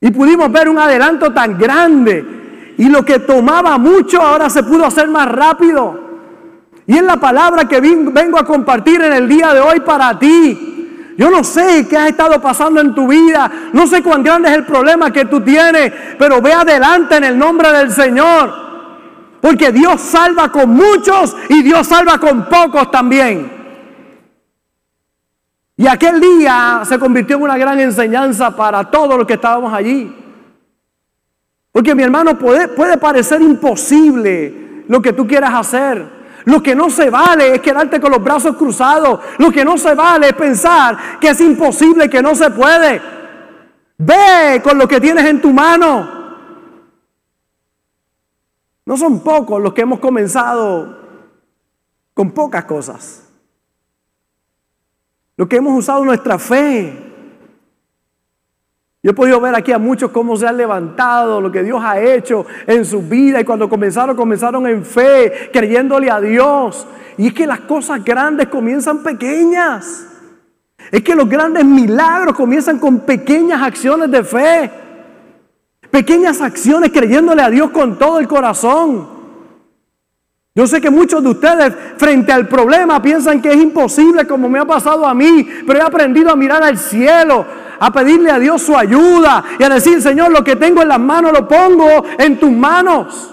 Y 0.00 0.10
pudimos 0.10 0.52
ver 0.52 0.68
un 0.68 0.78
adelanto 0.78 1.32
tan 1.32 1.58
grande. 1.58 2.74
Y 2.76 2.88
lo 2.88 3.04
que 3.04 3.20
tomaba 3.20 3.78
mucho 3.78 4.20
ahora 4.20 4.50
se 4.50 4.62
pudo 4.62 4.84
hacer 4.84 5.08
más 5.08 5.30
rápido. 5.30 5.98
Y 6.86 6.96
es 6.96 7.02
la 7.02 7.16
palabra 7.16 7.66
que 7.66 7.80
vengo 7.80 8.38
a 8.38 8.44
compartir 8.44 9.00
en 9.00 9.12
el 9.14 9.26
día 9.26 9.54
de 9.54 9.60
hoy 9.60 9.80
para 9.80 10.18
ti. 10.18 11.14
Yo 11.16 11.30
no 11.30 11.44
sé 11.44 11.86
qué 11.88 11.96
ha 11.96 12.08
estado 12.08 12.40
pasando 12.40 12.80
en 12.80 12.94
tu 12.94 13.06
vida, 13.06 13.50
no 13.72 13.86
sé 13.86 14.02
cuán 14.02 14.24
grande 14.24 14.48
es 14.48 14.56
el 14.56 14.64
problema 14.64 15.12
que 15.12 15.26
tú 15.26 15.40
tienes, 15.40 15.92
pero 16.18 16.42
ve 16.42 16.52
adelante 16.52 17.16
en 17.16 17.24
el 17.24 17.38
nombre 17.38 17.70
del 17.70 17.92
Señor. 17.92 18.63
Porque 19.44 19.72
Dios 19.72 20.00
salva 20.00 20.50
con 20.50 20.70
muchos 20.70 21.36
y 21.50 21.62
Dios 21.62 21.86
salva 21.86 22.16
con 22.16 22.48
pocos 22.48 22.90
también. 22.90 23.52
Y 25.76 25.86
aquel 25.86 26.18
día 26.18 26.80
se 26.86 26.98
convirtió 26.98 27.36
en 27.36 27.42
una 27.42 27.58
gran 27.58 27.78
enseñanza 27.78 28.56
para 28.56 28.90
todos 28.90 29.18
los 29.18 29.26
que 29.26 29.34
estábamos 29.34 29.70
allí. 29.70 30.10
Porque 31.70 31.94
mi 31.94 32.02
hermano 32.02 32.38
puede, 32.38 32.68
puede 32.68 32.96
parecer 32.96 33.42
imposible 33.42 34.84
lo 34.88 35.02
que 35.02 35.12
tú 35.12 35.26
quieras 35.26 35.52
hacer. 35.52 36.08
Lo 36.46 36.62
que 36.62 36.74
no 36.74 36.88
se 36.88 37.10
vale 37.10 37.56
es 37.56 37.60
quedarte 37.60 38.00
con 38.00 38.12
los 38.12 38.24
brazos 38.24 38.56
cruzados. 38.56 39.20
Lo 39.36 39.52
que 39.52 39.62
no 39.62 39.76
se 39.76 39.94
vale 39.94 40.28
es 40.28 40.34
pensar 40.34 41.18
que 41.20 41.28
es 41.28 41.40
imposible, 41.42 42.08
que 42.08 42.22
no 42.22 42.34
se 42.34 42.48
puede. 42.48 43.02
Ve 43.98 44.62
con 44.64 44.78
lo 44.78 44.88
que 44.88 45.02
tienes 45.02 45.26
en 45.26 45.42
tu 45.42 45.52
mano. 45.52 46.23
No 48.86 48.96
son 48.96 49.20
pocos 49.20 49.62
los 49.62 49.72
que 49.72 49.82
hemos 49.82 49.98
comenzado 49.98 50.98
con 52.12 52.32
pocas 52.32 52.64
cosas. 52.64 53.28
Lo 55.36 55.48
que 55.48 55.56
hemos 55.56 55.76
usado 55.76 56.04
nuestra 56.04 56.38
fe. 56.38 57.12
Yo 59.02 59.10
he 59.10 59.14
podido 59.14 59.40
ver 59.40 59.54
aquí 59.54 59.72
a 59.72 59.78
muchos 59.78 60.10
cómo 60.12 60.36
se 60.36 60.46
han 60.46 60.56
levantado, 60.56 61.40
lo 61.40 61.52
que 61.52 61.62
Dios 61.62 61.82
ha 61.82 62.00
hecho 62.00 62.46
en 62.66 62.84
su 62.84 63.02
vida. 63.02 63.40
Y 63.40 63.44
cuando 63.44 63.68
comenzaron, 63.68 64.16
comenzaron 64.16 64.66
en 64.66 64.84
fe, 64.84 65.50
creyéndole 65.52 66.10
a 66.10 66.20
Dios. 66.20 66.86
Y 67.18 67.28
es 67.28 67.34
que 67.34 67.46
las 67.46 67.60
cosas 67.60 68.02
grandes 68.04 68.48
comienzan 68.48 69.02
pequeñas. 69.02 70.06
Es 70.90 71.02
que 71.02 71.14
los 71.14 71.28
grandes 71.28 71.64
milagros 71.64 72.34
comienzan 72.34 72.78
con 72.78 73.00
pequeñas 73.00 73.62
acciones 73.62 74.10
de 74.10 74.24
fe. 74.24 74.70
Pequeñas 75.94 76.40
acciones 76.40 76.90
creyéndole 76.90 77.40
a 77.40 77.50
Dios 77.50 77.70
con 77.70 77.96
todo 77.96 78.18
el 78.18 78.26
corazón. 78.26 79.06
Yo 80.52 80.66
sé 80.66 80.80
que 80.80 80.90
muchos 80.90 81.22
de 81.22 81.28
ustedes 81.28 81.72
frente 81.98 82.32
al 82.32 82.48
problema 82.48 83.00
piensan 83.00 83.40
que 83.40 83.52
es 83.52 83.62
imposible 83.62 84.26
como 84.26 84.48
me 84.48 84.58
ha 84.58 84.64
pasado 84.64 85.06
a 85.06 85.14
mí, 85.14 85.48
pero 85.64 85.78
he 85.78 85.82
aprendido 85.82 86.32
a 86.32 86.34
mirar 86.34 86.64
al 86.64 86.78
cielo, 86.78 87.46
a 87.78 87.92
pedirle 87.92 88.32
a 88.32 88.40
Dios 88.40 88.60
su 88.60 88.76
ayuda 88.76 89.44
y 89.56 89.62
a 89.62 89.68
decir, 89.68 90.02
Señor, 90.02 90.32
lo 90.32 90.42
que 90.42 90.56
tengo 90.56 90.82
en 90.82 90.88
las 90.88 90.98
manos 90.98 91.30
lo 91.32 91.46
pongo 91.46 92.04
en 92.18 92.40
tus 92.40 92.50
manos. 92.50 93.32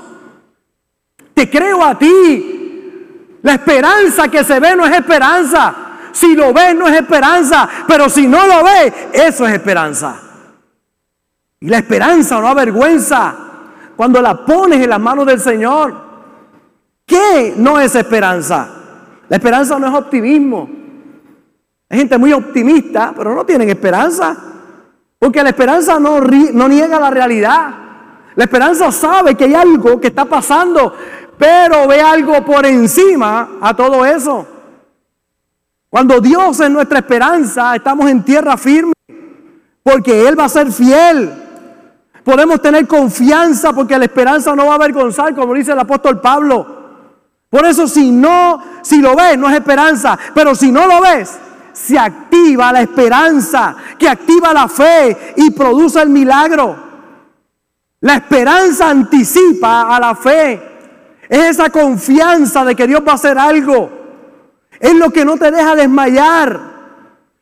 Te 1.34 1.50
creo 1.50 1.84
a 1.84 1.97
ti. 1.97 3.39
La 3.41 3.54
esperanza 3.54 4.28
que 4.28 4.43
se 4.43 4.60
ve 4.60 4.76
no 4.76 4.86
es 4.86 4.95
esperanza. 4.95 5.74
Si 6.12 6.36
lo 6.36 6.54
ves 6.54 6.76
no 6.76 6.88
es 6.88 6.93
esperanza, 6.93 7.67
pero 7.88 8.08
si 8.08 8.28
no 8.28 8.45
lo 8.45 8.63
ves, 8.63 8.93
eso 9.13 9.47
es 9.47 9.54
esperanza. 9.54 10.31
Y 11.62 11.69
la 11.69 11.78
esperanza 11.78 12.41
no 12.41 12.47
avergüenza 12.47 13.36
cuando 13.95 14.19
la 14.19 14.43
pones 14.43 14.84
en 14.84 14.89
las 14.89 15.00
manos 15.00 15.28
del 15.28 15.39
Señor. 15.39 15.95
¿Qué 17.06 17.54
no 17.56 17.80
es 17.80 17.93
esperanza? 17.95 18.67
La 19.30 19.38
esperanza 19.38 19.78
no 19.78 19.88
es 19.88 19.93
optimismo. 19.93 20.67
Hay 21.88 22.00
gente 22.00 22.17
muy 22.17 22.34
optimista, 22.34 23.13
pero 23.15 23.36
no 23.36 23.45
tienen 23.45 23.69
esperanza. 23.69 24.36
Porque 25.19 25.43
la 25.43 25.50
esperanza 25.50 26.00
no, 26.00 26.19
no 26.19 26.67
niega 26.67 27.00
la 27.00 27.12
realidad. 27.12 27.76
La 28.36 28.43
esperanza 28.45 28.91
sabe 28.91 29.36
que 29.36 29.43
hay 29.43 29.54
algo 29.54 30.02
que 30.02 30.08
está 30.08 30.26
pasando, 30.26 30.95
pero 31.38 31.88
ve 31.88 32.02
algo 32.02 32.43
por 32.43 32.65
encima 32.65 33.58
a 33.62 33.76
todo 33.76 34.04
eso. 34.04 34.47
Cuando 35.91 36.19
Dios 36.19 36.60
es 36.60 36.71
nuestra 36.71 37.00
esperanza, 37.00 37.76
estamos 37.76 38.10
en 38.10 38.24
tierra 38.24 38.58
firme, 38.58 38.93
porque 39.84 40.28
Él 40.28 40.39
va 40.39 40.45
a 40.45 40.50
ser 40.50 40.71
fiel. 40.71 41.40
Podemos 42.24 42.62
tener 42.62 42.88
confianza 42.88 43.74
porque 43.74 43.98
la 43.98 44.06
esperanza 44.06 44.56
no 44.56 44.68
va 44.68 44.74
a 44.74 44.76
avergonzar, 44.76 45.34
como 45.34 45.54
dice 45.54 45.72
el 45.72 45.80
apóstol 45.80 46.22
Pablo. 46.22 46.82
Por 47.50 47.66
eso 47.66 47.88
si 47.88 48.12
no, 48.12 48.62
si 48.82 49.02
lo 49.02 49.16
ves, 49.16 49.38
no 49.38 49.50
es 49.50 49.56
esperanza. 49.56 50.18
Pero 50.34 50.56
si 50.56 50.72
no 50.72 50.88
lo 50.88 51.02
ves, 51.02 51.38
se 51.74 51.98
activa 51.98 52.72
la 52.72 52.82
esperanza, 52.82 53.76
que 53.98 54.08
activa 54.08 54.54
la 54.54 54.68
fe 54.68 55.34
y 55.38 55.52
produce 55.52 56.02
el 56.02 56.10
milagro. 56.10 56.76
La 58.02 58.16
esperanza 58.16 58.90
anticipa 58.90 59.96
a 59.96 60.00
la 60.00 60.16
fe. 60.16 60.62
Es 61.28 61.46
esa 61.46 61.70
confianza 61.70 62.66
de 62.66 62.76
que 62.76 62.88
Dios 62.88 63.02
va 63.08 63.14
a 63.14 63.16
hacer 63.16 63.38
algo. 63.38 63.90
Es 64.80 64.96
lo 64.96 65.12
que 65.12 65.24
no 65.26 65.38
te 65.38 65.52
deja 65.52 65.76
desmayar. 65.76 66.60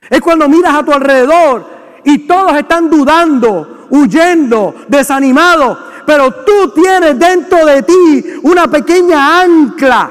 Es 0.10 0.22
cuando 0.22 0.50
miras 0.50 0.76
a 0.76 0.84
tu 0.84 0.92
alrededor 0.92 1.65
y 2.04 2.20
todos 2.28 2.58
están 2.58 2.89
dudando, 2.89 3.79
huyendo, 3.89 4.75
desanimados 4.88 5.78
pero 6.10 6.32
tú 6.43 6.69
tienes 6.69 7.19
dentro 7.19 7.63
de 7.67 7.84
ti 7.84 8.25
una 8.41 8.67
pequeña 8.67 9.41
ancla, 9.41 10.10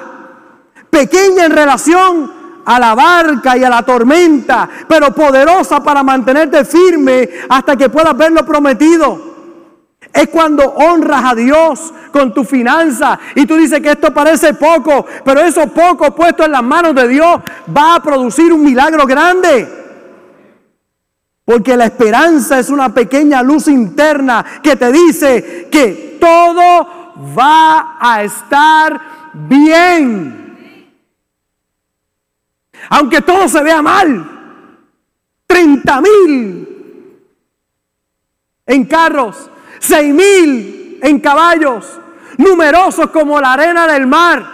pequeña 0.89 1.47
en 1.47 1.51
relación 1.51 2.33
a 2.65 2.79
la 2.79 2.95
barca 2.95 3.57
y 3.57 3.65
a 3.65 3.69
la 3.69 3.83
tormenta, 3.83 4.69
pero 4.87 5.13
poderosa 5.13 5.83
para 5.83 6.05
mantenerte 6.05 6.65
firme 6.65 7.29
hasta 7.49 7.75
que 7.75 7.89
puedas 7.89 8.17
ver 8.17 8.31
lo 8.31 8.47
prometido. 8.47 9.21
Es 10.13 10.29
cuando 10.29 10.63
honras 10.63 11.33
a 11.33 11.35
Dios 11.35 11.93
con 12.13 12.33
tu 12.33 12.45
finanza 12.45 13.19
y 13.35 13.45
tú 13.45 13.57
dices 13.57 13.81
que 13.81 13.91
esto 13.91 14.15
parece 14.15 14.55
poco, 14.55 15.05
pero 15.25 15.41
eso 15.41 15.67
poco 15.67 16.15
puesto 16.15 16.45
en 16.45 16.53
las 16.53 16.63
manos 16.63 16.95
de 16.95 17.09
Dios 17.09 17.41
va 17.77 17.97
a 17.97 18.03
producir 18.05 18.53
un 18.53 18.63
milagro 18.63 19.05
grande. 19.05 19.78
Porque 21.49 21.79
la 21.79 21.87
esperanza 21.87 22.59
es 22.59 22.69
una 22.69 22.93
pequeña 22.93 23.43
luz 23.43 23.69
interna 23.69 24.45
que 24.63 24.77
te 24.77 24.93
dice 24.93 25.67
que 25.73 26.19
todo 26.21 27.15
va 27.35 27.97
a 27.99 28.23
estar 28.23 29.01
bien. 29.33 30.93
Aunque 32.91 33.23
todo 33.23 33.49
se 33.49 33.63
vea 33.63 33.81
mal. 33.81 34.31
30 35.47 36.01
mil 36.03 36.69
en 38.67 38.85
carros, 38.85 39.51
6 39.79 40.15
mil 40.15 40.99
en 41.03 41.19
caballos, 41.19 41.99
numerosos 42.37 43.09
como 43.09 43.41
la 43.41 43.55
arena 43.55 43.87
del 43.87 44.07
mar. 44.07 44.45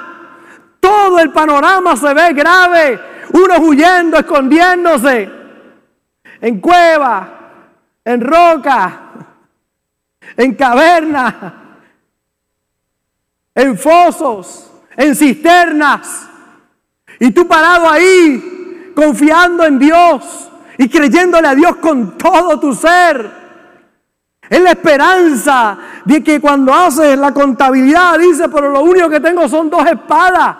Todo 0.78 1.18
el 1.18 1.32
panorama 1.32 1.96
se 1.96 2.14
ve 2.14 2.32
grave, 2.34 3.00
unos 3.32 3.58
huyendo, 3.58 4.16
escondiéndose 4.16 5.42
en 6.44 6.60
cueva, 6.60 7.28
en 8.04 8.20
roca. 8.20 9.00
en 10.36 10.54
cavernas, 10.54 11.34
en 13.54 13.78
fosos, 13.78 14.70
en 14.96 15.14
cisternas. 15.14 16.28
Y 17.20 17.30
tú 17.30 17.46
parado 17.46 17.88
ahí, 17.88 18.92
confiando 18.94 19.64
en 19.64 19.78
Dios 19.78 20.50
y 20.76 20.88
creyéndole 20.88 21.48
a 21.48 21.54
Dios 21.54 21.76
con 21.76 22.18
todo 22.18 22.58
tu 22.58 22.74
ser. 22.74 23.44
Es 24.50 24.60
la 24.60 24.72
esperanza 24.72 25.78
de 26.04 26.22
que 26.22 26.40
cuando 26.40 26.74
haces 26.74 27.16
la 27.16 27.32
contabilidad 27.32 28.18
dice, 28.18 28.48
pero 28.50 28.70
lo 28.70 28.82
único 28.82 29.08
que 29.08 29.20
tengo 29.20 29.48
son 29.48 29.70
dos 29.70 29.86
espadas. 29.86 30.56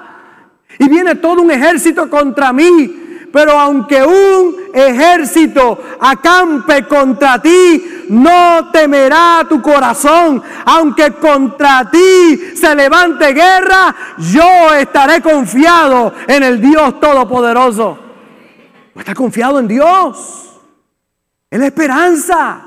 Y 0.79 0.89
viene 0.89 1.17
todo 1.17 1.43
un 1.43 1.51
ejército 1.51 2.09
contra 2.09 2.53
mí. 2.53 3.04
Pero 3.35 3.59
aunque 3.59 4.01
un 4.01 4.55
ejército 4.73 5.77
acampe 5.99 6.87
contra 6.87 7.43
ti, 7.43 8.05
no 8.11 8.71
temerá 8.71 9.45
tu 9.49 9.61
corazón. 9.61 10.41
Aunque 10.65 11.15
contra 11.15 11.91
ti 11.91 12.53
se 12.55 12.73
levante 12.77 13.33
guerra, 13.33 13.93
yo 14.19 14.73
estaré 14.75 15.21
confiado 15.21 16.15
en 16.29 16.45
el 16.45 16.61
Dios 16.61 17.01
Todopoderoso. 17.01 17.99
Está 18.95 19.17
confiado 19.17 19.59
en 19.59 19.67
Dios. 19.67 20.61
Es 21.51 21.59
la 21.59 21.67
esperanza. 21.67 22.61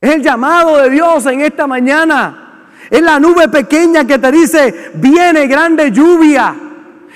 Es 0.00 0.14
el 0.14 0.22
llamado 0.22 0.78
de 0.78 0.88
Dios 0.88 1.26
en 1.26 1.42
esta 1.42 1.66
mañana. 1.66 2.68
Es 2.88 3.02
la 3.02 3.20
nube 3.20 3.48
pequeña 3.48 4.06
que 4.06 4.18
te 4.18 4.32
dice, 4.32 4.92
viene 4.94 5.46
grande 5.46 5.90
lluvia. 5.90 6.63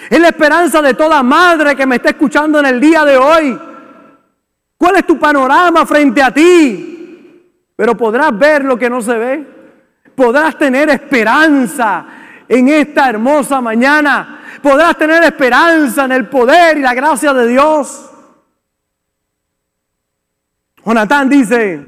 Es 0.08 0.18
la 0.18 0.28
esperanza 0.28 0.80
de 0.80 0.94
toda 0.94 1.22
madre 1.22 1.76
que 1.76 1.86
me 1.86 1.96
está 1.96 2.10
escuchando 2.10 2.60
en 2.60 2.66
el 2.66 2.80
día 2.80 3.04
de 3.04 3.16
hoy. 3.16 3.60
¿Cuál 4.78 4.96
es 4.96 5.06
tu 5.06 5.18
panorama 5.18 5.84
frente 5.84 6.22
a 6.22 6.32
ti? 6.32 7.44
Pero 7.76 7.96
podrás 7.96 8.36
ver 8.38 8.64
lo 8.64 8.78
que 8.78 8.88
no 8.88 9.02
se 9.02 9.18
ve. 9.18 9.46
Podrás 10.14 10.56
tener 10.56 10.88
esperanza 10.88 12.06
en 12.48 12.68
esta 12.68 13.10
hermosa 13.10 13.60
mañana. 13.60 14.40
Podrás 14.62 14.96
tener 14.96 15.22
esperanza 15.24 16.06
en 16.06 16.12
el 16.12 16.28
poder 16.28 16.78
y 16.78 16.80
la 16.80 16.94
gracia 16.94 17.34
de 17.34 17.46
Dios. 17.46 18.10
Jonatán 20.84 21.28
dice, 21.28 21.84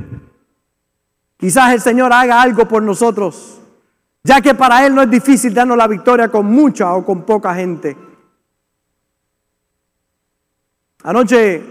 quizás 1.38 1.72
el 1.72 1.80
Señor 1.80 2.12
haga 2.12 2.42
algo 2.42 2.68
por 2.68 2.82
nosotros, 2.82 3.60
ya 4.22 4.42
que 4.42 4.54
para 4.54 4.84
Él 4.84 4.94
no 4.94 5.00
es 5.00 5.10
difícil 5.10 5.54
darnos 5.54 5.78
la 5.78 5.86
victoria 5.86 6.28
con 6.28 6.44
mucha 6.44 6.92
o 6.92 7.04
con 7.04 7.22
poca 7.22 7.54
gente. 7.54 8.09
Anoche, 11.02 11.62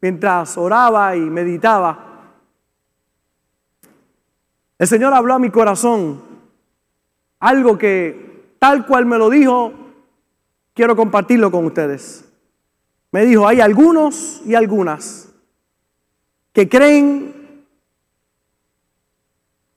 mientras 0.00 0.58
oraba 0.58 1.14
y 1.16 1.20
meditaba, 1.20 2.32
el 4.78 4.88
Señor 4.88 5.14
habló 5.14 5.34
a 5.34 5.38
mi 5.38 5.50
corazón 5.50 6.20
algo 7.38 7.78
que 7.78 8.54
tal 8.58 8.86
cual 8.86 9.06
me 9.06 9.18
lo 9.18 9.30
dijo, 9.30 9.72
quiero 10.72 10.96
compartirlo 10.96 11.50
con 11.50 11.64
ustedes. 11.66 12.24
Me 13.12 13.24
dijo, 13.24 13.46
hay 13.46 13.60
algunos 13.60 14.42
y 14.44 14.54
algunas 14.54 15.32
que 16.52 16.68
creen 16.68 17.66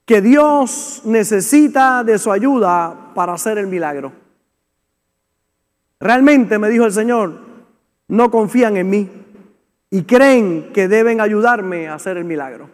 que 0.06 0.22
Dios 0.22 1.02
necesita 1.04 2.04
de 2.04 2.18
su 2.18 2.32
ayuda 2.32 3.12
para 3.14 3.34
hacer 3.34 3.58
el 3.58 3.68
milagro. 3.68 4.14
Realmente, 6.00 6.58
me 6.58 6.70
dijo 6.70 6.86
el 6.86 6.94
Señor, 6.94 7.47
no 8.08 8.32
confían 8.32 8.78
en 8.78 8.90
mí 8.90 9.10
y 9.90 10.04
creen 10.04 10.72
que 10.74 10.88
deben 10.88 11.22
ayudarme 11.22 11.88
a 11.88 11.96
hacer 11.96 12.18
el 12.18 12.26
milagro. 12.26 12.70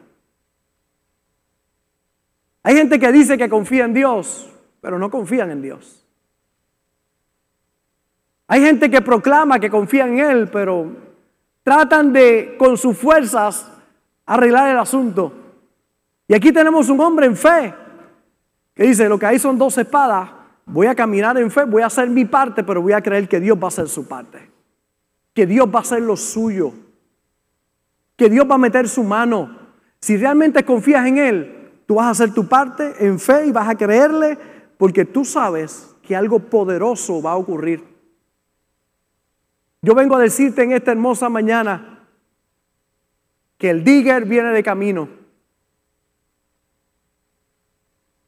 Hay 2.63 2.75
gente 2.75 2.99
que 2.99 3.11
dice 3.11 3.37
que 3.37 3.49
confía 3.49 3.85
en 3.85 3.93
Dios, 3.93 4.49
pero 4.81 4.97
no 4.97 5.09
confían 5.09 5.51
en 5.51 5.61
Dios. 5.61 6.05
Hay 8.47 8.61
gente 8.61 8.89
que 8.89 9.01
proclama 9.01 9.59
que 9.59 9.69
confía 9.69 10.07
en 10.07 10.19
Él, 10.19 10.49
pero 10.49 10.91
tratan 11.63 12.13
de 12.13 12.55
con 12.57 12.77
sus 12.77 12.97
fuerzas 12.97 13.69
arreglar 14.25 14.69
el 14.69 14.79
asunto. 14.79 15.33
Y 16.27 16.33
aquí 16.33 16.51
tenemos 16.51 16.89
un 16.89 16.99
hombre 17.01 17.25
en 17.25 17.35
fe 17.35 17.73
que 18.73 18.83
dice, 18.83 19.09
lo 19.09 19.19
que 19.19 19.25
hay 19.25 19.39
son 19.39 19.57
dos 19.57 19.77
espadas, 19.77 20.29
voy 20.65 20.87
a 20.87 20.95
caminar 20.95 21.37
en 21.37 21.51
fe, 21.51 21.65
voy 21.65 21.81
a 21.83 21.87
hacer 21.87 22.09
mi 22.09 22.25
parte, 22.25 22.63
pero 22.63 22.81
voy 22.81 22.93
a 22.93 23.01
creer 23.01 23.27
que 23.27 23.39
Dios 23.39 23.57
va 23.57 23.65
a 23.65 23.67
hacer 23.67 23.87
su 23.87 24.07
parte 24.07 24.52
que 25.33 25.47
Dios 25.47 25.67
va 25.67 25.79
a 25.79 25.81
hacer 25.81 26.01
lo 26.01 26.15
suyo, 26.15 26.73
que 28.15 28.29
Dios 28.29 28.47
va 28.49 28.55
a 28.55 28.59
meter 28.59 28.87
su 28.87 29.03
mano. 29.03 29.57
Si 29.99 30.17
realmente 30.17 30.63
confías 30.63 31.05
en 31.07 31.17
Él, 31.17 31.71
tú 31.85 31.95
vas 31.95 32.07
a 32.07 32.11
hacer 32.11 32.33
tu 32.33 32.47
parte 32.47 33.05
en 33.05 33.19
fe 33.19 33.47
y 33.47 33.51
vas 33.51 33.67
a 33.67 33.75
creerle 33.75 34.37
porque 34.77 35.05
tú 35.05 35.25
sabes 35.25 35.95
que 36.01 36.15
algo 36.15 36.39
poderoso 36.39 37.21
va 37.21 37.31
a 37.31 37.37
ocurrir. 37.37 37.83
Yo 39.81 39.95
vengo 39.95 40.15
a 40.15 40.21
decirte 40.21 40.63
en 40.63 40.71
esta 40.71 40.91
hermosa 40.91 41.29
mañana 41.29 42.07
que 43.57 43.69
el 43.69 43.83
digger 43.83 44.25
viene 44.25 44.49
de 44.49 44.63
camino, 44.63 45.09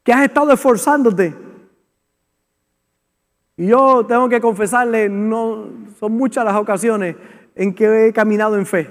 que 0.03 0.13
has 0.13 0.23
estado 0.23 0.51
esforzándote 0.51 1.44
y 3.57 3.67
yo 3.67 4.05
tengo 4.05 4.27
que 4.27 4.41
confesarle, 4.41 5.09
no, 5.09 5.67
son 5.99 6.11
muchas 6.13 6.43
las 6.43 6.55
ocasiones 6.55 7.15
en 7.55 7.73
que 7.73 8.07
he 8.07 8.13
caminado 8.13 8.57
en 8.57 8.65
fe 8.65 8.89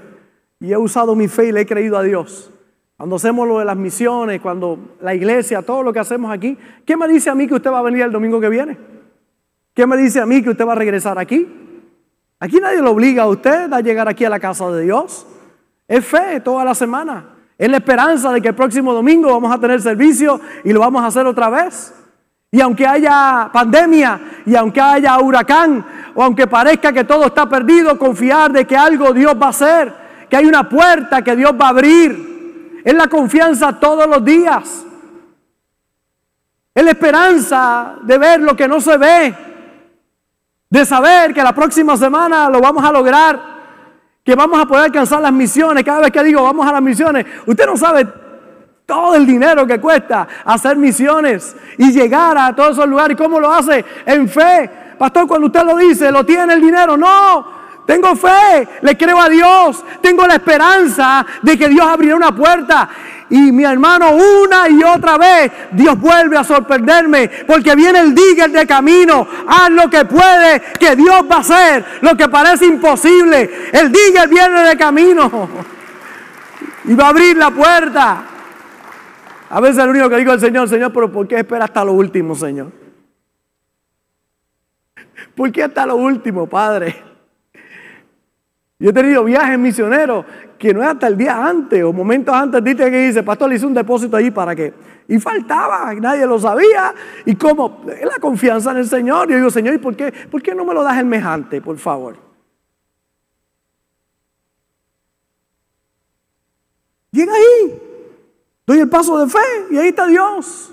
y 0.59 0.71
he 0.71 0.77
usado 0.77 1.15
mi 1.15 1.27
fe 1.27 1.47
y 1.47 1.51
le 1.51 1.61
he 1.61 1.65
creído 1.65 1.97
a 1.97 2.03
Dios. 2.03 2.51
Cuando 2.97 3.17
hacemos 3.17 3.47
lo 3.47 3.59
de 3.59 3.65
las 3.65 3.75
misiones, 3.75 4.41
cuando 4.41 4.95
la 5.01 5.13
iglesia, 5.13 5.61
todo 5.61 5.83
lo 5.83 5.91
que 5.91 5.99
hacemos 5.99 6.31
aquí, 6.31 6.57
¿qué 6.85 6.95
me 6.95 7.07
dice 7.07 7.29
a 7.29 7.35
mí 7.35 7.45
que 7.45 7.55
usted 7.55 7.71
va 7.71 7.79
a 7.79 7.83
venir 7.83 8.03
el 8.03 8.11
domingo 8.11 8.39
que 8.39 8.49
viene? 8.49 8.77
¿Qué 9.73 9.85
me 9.85 9.97
dice 9.97 10.21
a 10.21 10.25
mí 10.25 10.41
que 10.41 10.51
usted 10.51 10.65
va 10.65 10.71
a 10.71 10.75
regresar 10.75 11.19
aquí? 11.19 11.45
Aquí 12.39 12.59
nadie 12.59 12.81
lo 12.81 12.91
obliga 12.91 13.23
a 13.23 13.27
usted 13.27 13.71
a 13.71 13.81
llegar 13.81 14.07
aquí 14.07 14.23
a 14.23 14.29
la 14.29 14.39
casa 14.39 14.71
de 14.71 14.83
Dios. 14.83 15.27
Es 15.87 16.05
fe 16.05 16.39
toda 16.39 16.63
la 16.63 16.73
semana. 16.73 17.35
Es 17.57 17.69
la 17.69 17.77
esperanza 17.77 18.31
de 18.31 18.41
que 18.41 18.49
el 18.49 18.55
próximo 18.55 18.93
domingo 18.93 19.29
vamos 19.29 19.53
a 19.53 19.59
tener 19.59 19.81
servicio 19.81 20.39
y 20.63 20.71
lo 20.71 20.79
vamos 20.79 21.03
a 21.03 21.07
hacer 21.07 21.25
otra 21.25 21.49
vez. 21.49 21.93
Y 22.55 22.61
aunque 22.61 22.87
haya 22.87 23.49
pandemia, 23.51 24.17
y 24.45 24.55
aunque 24.55 24.79
haya 24.79 25.19
huracán, 25.19 25.85
o 26.13 26.23
aunque 26.23 26.47
parezca 26.47 26.93
que 26.93 27.03
todo 27.03 27.25
está 27.25 27.49
perdido, 27.49 27.99
confiar 27.99 28.53
de 28.53 28.65
que 28.65 28.77
algo 28.77 29.11
Dios 29.11 29.33
va 29.33 29.47
a 29.47 29.49
hacer, 29.49 29.93
que 30.29 30.37
hay 30.37 30.45
una 30.45 30.69
puerta 30.69 31.21
que 31.21 31.35
Dios 31.35 31.51
va 31.59 31.65
a 31.65 31.69
abrir. 31.71 32.81
Es 32.85 32.93
la 32.93 33.07
confianza 33.07 33.77
todos 33.77 34.07
los 34.07 34.23
días. 34.23 34.85
Es 36.73 36.81
la 36.81 36.91
esperanza 36.91 37.95
de 38.03 38.17
ver 38.17 38.39
lo 38.39 38.55
que 38.55 38.69
no 38.69 38.79
se 38.79 38.95
ve. 38.95 39.35
De 40.69 40.85
saber 40.85 41.33
que 41.33 41.43
la 41.43 41.53
próxima 41.53 41.97
semana 41.97 42.49
lo 42.49 42.61
vamos 42.61 42.85
a 42.85 42.91
lograr. 42.93 43.37
Que 44.23 44.33
vamos 44.33 44.61
a 44.61 44.65
poder 44.65 44.85
alcanzar 44.85 45.19
las 45.19 45.33
misiones. 45.33 45.83
Cada 45.83 45.99
vez 45.99 46.11
que 46.11 46.23
digo 46.23 46.41
vamos 46.41 46.65
a 46.65 46.71
las 46.71 46.81
misiones, 46.81 47.25
usted 47.45 47.65
no 47.65 47.75
sabe 47.75 48.07
todo 48.85 49.15
el 49.15 49.25
dinero 49.25 49.65
que 49.65 49.79
cuesta 49.79 50.27
hacer 50.45 50.77
misiones 50.77 51.55
y 51.77 51.91
llegar 51.91 52.37
a 52.37 52.55
todos 52.55 52.73
esos 52.73 52.87
lugares. 52.87 53.15
¿Y 53.15 53.21
cómo 53.21 53.39
lo 53.39 53.51
hace? 53.51 53.83
En 54.05 54.29
fe. 54.29 54.69
Pastor, 54.97 55.27
cuando 55.27 55.47
usted 55.47 55.63
lo 55.63 55.75
dice, 55.77 56.11
¿lo 56.11 56.25
tiene 56.25 56.53
el 56.53 56.61
dinero? 56.61 56.95
No. 56.95 57.55
Tengo 57.85 58.15
fe, 58.15 58.67
le 58.81 58.97
creo 58.97 59.21
a 59.21 59.29
Dios, 59.29 59.83
tengo 60.01 60.25
la 60.25 60.35
esperanza 60.35 61.23
de 61.43 61.55
que 61.55 61.69
Dios 61.69 61.85
abrirá 61.85 62.15
una 62.15 62.35
puerta. 62.35 62.89
Y 63.29 63.51
mi 63.51 63.63
hermano, 63.63 64.11
una 64.11 64.67
y 64.69 64.83
otra 64.83 65.19
vez, 65.19 65.51
Dios 65.71 65.99
vuelve 65.99 66.35
a 66.35 66.43
sorprenderme, 66.43 67.29
porque 67.45 67.75
viene 67.75 67.99
el 67.99 68.15
digger 68.15 68.49
de 68.49 68.65
camino. 68.65 69.27
Haz 69.47 69.69
lo 69.69 69.87
que 69.87 70.03
puede, 70.05 70.61
que 70.79 70.95
Dios 70.95 71.25
va 71.29 71.37
a 71.37 71.39
hacer 71.39 71.85
lo 72.01 72.17
que 72.17 72.27
parece 72.27 72.65
imposible. 72.65 73.69
El 73.71 73.91
digger 73.91 74.29
viene 74.29 74.61
de 74.61 74.77
camino 74.77 75.49
y 76.85 76.95
va 76.95 77.05
a 77.05 77.09
abrir 77.09 77.37
la 77.37 77.51
puerta. 77.51 78.23
A 79.49 79.59
veces 79.59 79.83
lo 79.83 79.91
único 79.91 80.09
que 80.09 80.17
digo 80.17 80.31
al 80.31 80.39
Señor, 80.39 80.67
Señor, 80.67 80.91
pero 80.91 81.11
¿por 81.11 81.27
qué 81.27 81.37
espera 81.37 81.65
hasta 81.65 81.83
lo 81.85 81.93
último, 81.93 82.35
Señor? 82.35 82.71
¿Por 85.35 85.51
qué 85.51 85.63
hasta 85.63 85.85
lo 85.85 85.95
último, 85.97 86.47
Padre? 86.47 86.95
Yo 88.77 88.89
he 88.89 88.93
tenido 88.93 89.23
viajes 89.23 89.57
misioneros 89.57 90.25
que 90.57 90.73
no 90.73 90.81
es 90.81 90.89
hasta 90.89 91.07
el 91.07 91.17
día 91.17 91.45
antes 91.45 91.81
o 91.83 91.93
momentos 91.93 92.33
antes, 92.35 92.63
dice 92.63 92.89
que 92.89 93.07
dice, 93.07 93.23
pastor, 93.23 93.49
le 93.49 93.55
hice 93.55 93.65
un 93.65 93.73
depósito 93.73 94.17
allí 94.17 94.31
para 94.31 94.55
qué. 94.55 94.73
Y 95.07 95.19
faltaba, 95.19 95.93
nadie 95.93 96.25
lo 96.25 96.39
sabía. 96.39 96.93
Y 97.25 97.35
como 97.35 97.85
es 97.87 98.05
la 98.05 98.19
confianza 98.19 98.71
en 98.71 98.77
el 98.77 98.87
Señor, 98.87 99.29
yo 99.29 99.37
digo, 99.37 99.49
Señor, 99.49 99.75
¿y 99.75 99.77
por 99.77 99.95
qué, 99.95 100.11
por 100.29 100.41
qué 100.41 100.55
no 100.55 100.65
me 100.65 100.73
lo 100.73 100.83
das 100.83 100.97
el 100.97 101.05
mes 101.05 101.23
antes, 101.23 101.61
por 101.61 101.77
favor? 101.77 102.17
Llega 107.11 107.33
ahí. 107.33 107.94
Doy 108.65 108.79
el 108.79 108.89
paso 108.89 109.17
de 109.19 109.27
fe 109.29 109.39
y 109.71 109.77
ahí 109.77 109.89
está 109.89 110.07
Dios. 110.07 110.71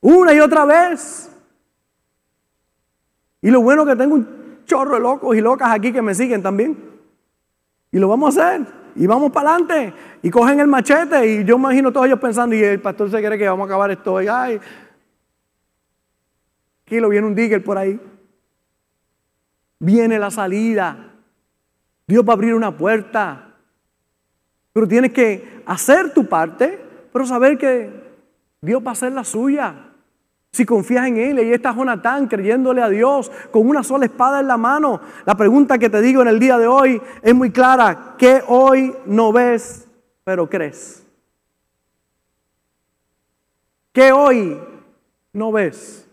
Una 0.00 0.32
y 0.32 0.40
otra 0.40 0.64
vez. 0.64 1.30
Y 3.42 3.50
lo 3.50 3.62
bueno 3.62 3.84
que 3.84 3.96
tengo 3.96 4.14
un 4.14 4.60
chorro 4.64 4.94
de 4.94 5.00
locos 5.00 5.36
y 5.36 5.40
locas 5.40 5.70
aquí 5.70 5.92
que 5.92 6.02
me 6.02 6.14
siguen 6.14 6.42
también. 6.42 6.76
Y 7.90 7.98
lo 7.98 8.08
vamos 8.08 8.36
a 8.36 8.54
hacer. 8.54 8.66
Y 8.94 9.06
vamos 9.06 9.32
para 9.32 9.50
adelante. 9.50 9.94
Y 10.22 10.30
cogen 10.30 10.60
el 10.60 10.66
machete. 10.66 11.26
Y 11.26 11.44
yo 11.44 11.56
imagino 11.56 11.92
todos 11.92 12.06
ellos 12.06 12.20
pensando, 12.20 12.54
y 12.54 12.62
el 12.62 12.80
pastor 12.80 13.10
se 13.10 13.22
cree 13.22 13.38
que 13.38 13.48
vamos 13.48 13.64
a 13.64 13.66
acabar 13.66 13.90
esto. 13.90 14.14
hoy. 14.14 14.28
ay, 14.28 14.60
aquí 16.86 17.00
lo 17.00 17.08
viene 17.08 17.26
un 17.26 17.34
digger 17.34 17.62
por 17.64 17.78
ahí. 17.78 18.00
Viene 19.78 20.18
la 20.18 20.30
salida. 20.30 21.14
Dios 22.06 22.24
va 22.24 22.32
a 22.32 22.34
abrir 22.34 22.54
una 22.54 22.76
puerta. 22.76 23.49
Pero 24.72 24.86
tienes 24.86 25.12
que 25.12 25.62
hacer 25.66 26.12
tu 26.14 26.26
parte, 26.28 26.78
pero 27.12 27.26
saber 27.26 27.58
que 27.58 27.90
Dios 28.60 28.82
va 28.84 28.90
a 28.90 28.92
hacer 28.92 29.12
la 29.12 29.24
suya. 29.24 29.86
Si 30.52 30.66
confías 30.66 31.06
en 31.06 31.16
Él, 31.16 31.38
y 31.40 31.52
está 31.52 31.72
Jonatán 31.72 32.26
creyéndole 32.26 32.82
a 32.82 32.88
Dios 32.88 33.30
con 33.52 33.68
una 33.68 33.84
sola 33.84 34.06
espada 34.06 34.40
en 34.40 34.48
la 34.48 34.56
mano. 34.56 35.00
La 35.24 35.36
pregunta 35.36 35.78
que 35.78 35.88
te 35.88 36.00
digo 36.00 36.22
en 36.22 36.28
el 36.28 36.40
día 36.40 36.58
de 36.58 36.66
hoy 36.66 37.00
es 37.22 37.34
muy 37.34 37.50
clara. 37.50 38.16
¿Qué 38.18 38.42
hoy 38.48 38.94
no 39.06 39.32
ves, 39.32 39.86
pero 40.24 40.48
crees? 40.48 41.06
¿Qué 43.92 44.12
hoy 44.12 44.60
no 45.32 45.52
ves, 45.52 46.06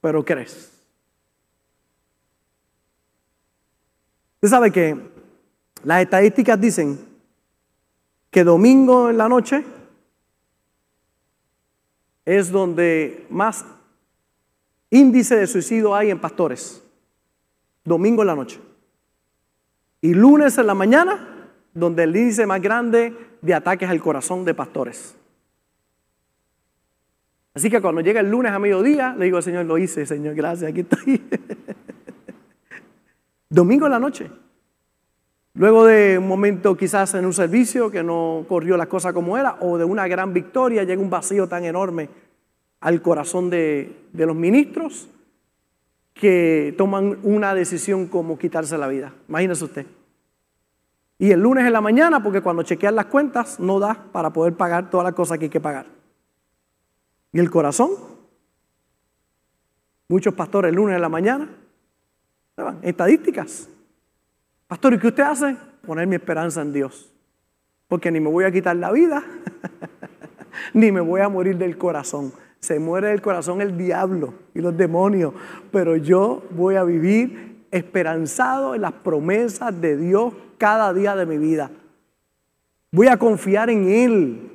pero 0.00 0.24
crees? 0.24 0.72
Usted 4.34 4.48
sabe 4.48 4.72
que 4.72 4.96
las 5.84 6.02
estadísticas 6.02 6.60
dicen 6.60 7.11
que 8.32 8.44
domingo 8.44 9.10
en 9.10 9.18
la 9.18 9.28
noche 9.28 9.62
es 12.24 12.50
donde 12.50 13.26
más 13.28 13.64
índice 14.88 15.36
de 15.36 15.46
suicidio 15.46 15.94
hay 15.94 16.10
en 16.10 16.18
pastores. 16.18 16.82
Domingo 17.84 18.22
en 18.22 18.28
la 18.28 18.34
noche. 18.34 18.58
Y 20.00 20.14
lunes 20.14 20.56
en 20.56 20.66
la 20.66 20.74
mañana, 20.74 21.50
donde 21.74 22.04
el 22.04 22.16
índice 22.16 22.46
más 22.46 22.62
grande 22.62 23.14
de 23.42 23.54
ataques 23.54 23.90
al 23.90 24.00
corazón 24.00 24.46
de 24.46 24.54
pastores. 24.54 25.14
Así 27.52 27.68
que 27.68 27.82
cuando 27.82 28.00
llega 28.00 28.20
el 28.20 28.30
lunes 28.30 28.52
a 28.52 28.58
mediodía, 28.58 29.14
le 29.14 29.26
digo 29.26 29.36
al 29.36 29.42
Señor, 29.42 29.66
lo 29.66 29.76
hice, 29.76 30.06
Señor, 30.06 30.34
gracias, 30.34 30.70
aquí 30.70 30.80
estoy. 30.80 31.22
Domingo 33.50 33.84
en 33.84 33.92
la 33.92 33.98
noche. 33.98 34.30
Luego 35.54 35.84
de 35.84 36.16
un 36.16 36.28
momento 36.28 36.76
quizás 36.76 37.14
en 37.14 37.26
un 37.26 37.34
servicio 37.34 37.90
que 37.90 38.02
no 38.02 38.46
corrió 38.48 38.76
la 38.76 38.86
cosa 38.86 39.12
como 39.12 39.36
era, 39.36 39.58
o 39.60 39.76
de 39.76 39.84
una 39.84 40.08
gran 40.08 40.32
victoria, 40.32 40.84
llega 40.84 41.02
un 41.02 41.10
vacío 41.10 41.46
tan 41.46 41.64
enorme 41.64 42.08
al 42.80 43.02
corazón 43.02 43.50
de, 43.50 44.08
los 44.12 44.34
ministros 44.34 45.08
que 46.14 46.74
toman 46.76 47.18
una 47.22 47.54
decisión 47.54 48.06
como 48.06 48.38
quitarse 48.38 48.78
la 48.78 48.88
vida. 48.88 49.14
Imagínese 49.28 49.64
usted. 49.64 49.86
Y 51.18 51.30
el 51.30 51.40
lunes 51.40 51.66
en 51.66 51.72
la 51.72 51.80
mañana, 51.80 52.22
porque 52.22 52.40
cuando 52.40 52.62
chequean 52.62 52.96
las 52.96 53.06
cuentas 53.06 53.60
no 53.60 53.78
da 53.78 54.06
para 54.10 54.32
poder 54.32 54.54
pagar 54.54 54.90
todas 54.90 55.04
las 55.04 55.14
cosas 55.14 55.38
que 55.38 55.44
hay 55.44 55.50
que 55.50 55.60
pagar. 55.60 55.86
Y 57.32 57.38
el 57.38 57.50
corazón, 57.50 57.90
muchos 60.08 60.34
pastores 60.34 60.70
el 60.70 60.76
lunes 60.76 60.96
en 60.96 61.02
la 61.02 61.08
mañana, 61.08 61.48
estadísticas, 62.82 63.68
Pastor, 64.72 64.94
¿y 64.94 64.98
qué 64.98 65.08
usted 65.08 65.22
hace? 65.24 65.54
Poner 65.86 66.06
mi 66.06 66.14
esperanza 66.14 66.62
en 66.62 66.72
Dios. 66.72 67.12
Porque 67.88 68.10
ni 68.10 68.20
me 68.20 68.30
voy 68.30 68.44
a 68.44 68.50
quitar 68.50 68.74
la 68.74 68.90
vida, 68.90 69.22
ni 70.72 70.90
me 70.90 71.02
voy 71.02 71.20
a 71.20 71.28
morir 71.28 71.58
del 71.58 71.76
corazón. 71.76 72.32
Se 72.58 72.78
muere 72.78 73.08
del 73.08 73.20
corazón 73.20 73.60
el 73.60 73.76
diablo 73.76 74.32
y 74.54 74.62
los 74.62 74.74
demonios, 74.74 75.34
pero 75.70 75.96
yo 75.96 76.42
voy 76.52 76.76
a 76.76 76.84
vivir 76.84 77.66
esperanzado 77.70 78.74
en 78.74 78.80
las 78.80 78.92
promesas 78.92 79.78
de 79.78 79.98
Dios 79.98 80.32
cada 80.56 80.94
día 80.94 81.16
de 81.16 81.26
mi 81.26 81.36
vida. 81.36 81.70
Voy 82.92 83.08
a 83.08 83.18
confiar 83.18 83.68
en 83.68 83.90
Él. 83.90 84.52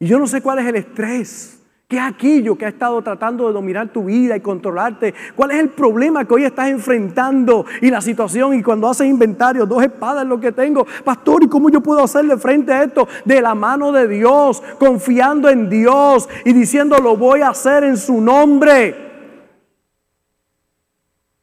Y 0.00 0.06
yo 0.06 0.18
no 0.18 0.26
sé 0.26 0.42
cuál 0.42 0.58
es 0.58 0.66
el 0.66 0.74
estrés. 0.74 1.63
¿Qué 1.86 1.96
es 1.98 2.02
aquello 2.02 2.56
que 2.56 2.64
ha 2.64 2.70
estado 2.70 3.02
tratando 3.02 3.46
de 3.46 3.52
dominar 3.52 3.88
tu 3.88 4.04
vida 4.04 4.34
y 4.36 4.40
controlarte? 4.40 5.14
¿Cuál 5.36 5.50
es 5.50 5.58
el 5.58 5.68
problema 5.68 6.24
que 6.24 6.32
hoy 6.32 6.44
estás 6.44 6.68
enfrentando 6.68 7.66
y 7.82 7.90
la 7.90 8.00
situación? 8.00 8.54
Y 8.54 8.62
cuando 8.62 8.88
haces 8.88 9.06
inventario, 9.06 9.66
dos 9.66 9.82
espadas 9.82 10.22
es 10.22 10.28
lo 10.28 10.40
que 10.40 10.50
tengo. 10.50 10.86
Pastor, 11.04 11.44
¿y 11.44 11.48
cómo 11.48 11.68
yo 11.68 11.82
puedo 11.82 12.02
hacerle 12.02 12.38
frente 12.38 12.72
a 12.72 12.84
esto? 12.84 13.06
De 13.26 13.42
la 13.42 13.54
mano 13.54 13.92
de 13.92 14.08
Dios, 14.08 14.62
confiando 14.78 15.50
en 15.50 15.68
Dios 15.68 16.26
y 16.46 16.54
diciendo, 16.54 16.96
lo 16.98 17.18
voy 17.18 17.42
a 17.42 17.50
hacer 17.50 17.84
en 17.84 17.98
su 17.98 18.18
nombre. 18.18 18.96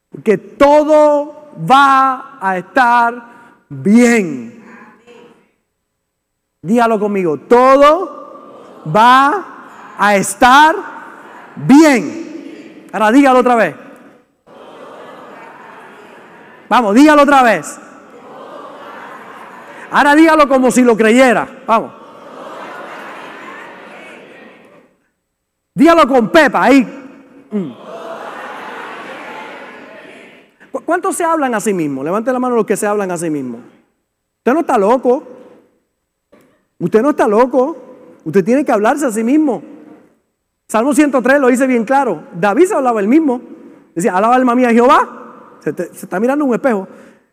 Porque 0.10 0.40
todo 0.40 1.52
va 1.70 2.40
a 2.42 2.58
estar 2.58 3.24
bien. 3.70 4.64
Dígalo 6.64 7.00
conmigo, 7.00 7.38
todo 7.38 8.84
va 8.96 9.28
a 9.28 9.51
estar 10.16 10.76
bien. 11.56 12.88
Ahora 12.92 13.12
dígalo 13.12 13.40
otra 13.40 13.56
vez. 13.56 13.76
Vamos, 16.70 16.96
dígalo 16.96 17.24
otra 17.24 17.44
vez. 17.44 17.80
Ahora 19.92 20.16
dígalo 20.16 20.48
como 20.48 20.72
si 20.72 20.84
lo 20.84 20.96
creyera. 20.96 21.48
Vamos. 21.68 21.92
Dígalo 25.74 26.08
con 26.08 26.30
Pepa 26.30 26.64
ahí. 26.64 26.82
Mm. 27.52 27.72
¿Cuántos 30.86 31.16
se 31.16 31.24
hablan 31.24 31.54
a 31.56 31.60
sí 31.60 31.74
mismos? 31.74 32.04
Levante 32.06 32.32
la 32.32 32.40
mano 32.40 32.56
los 32.56 32.66
que 32.66 32.78
se 32.78 32.88
hablan 32.88 33.12
a 33.12 33.18
sí 33.18 33.30
mismos. 33.30 33.62
Usted 34.38 34.54
no 34.54 34.62
está 34.62 34.78
loco. 34.78 35.24
Usted 36.80 37.02
no 37.02 37.12
está 37.12 37.28
loco. 37.28 37.78
Usted 38.24 38.44
tiene 38.44 38.66
que 38.66 38.72
hablarse 38.72 39.06
a 39.06 39.12
sí 39.12 39.24
mismo. 39.24 39.62
Salmo 40.72 40.94
103 40.94 41.42
lo 41.42 41.50
dice 41.50 41.68
bien 41.68 41.84
claro. 41.84 42.24
David 42.32 42.68
se 42.68 42.74
hablaba 42.74 43.02
el 43.02 43.08
mismo. 43.10 43.42
Decía, 43.94 44.16
alaba 44.16 44.36
alma 44.36 44.56
mía 44.56 44.70
Jehová. 44.70 45.58
Se, 45.60 45.72
está 45.72 46.18
mirando 46.18 46.46
un 46.46 46.54
espejo. 46.54 46.88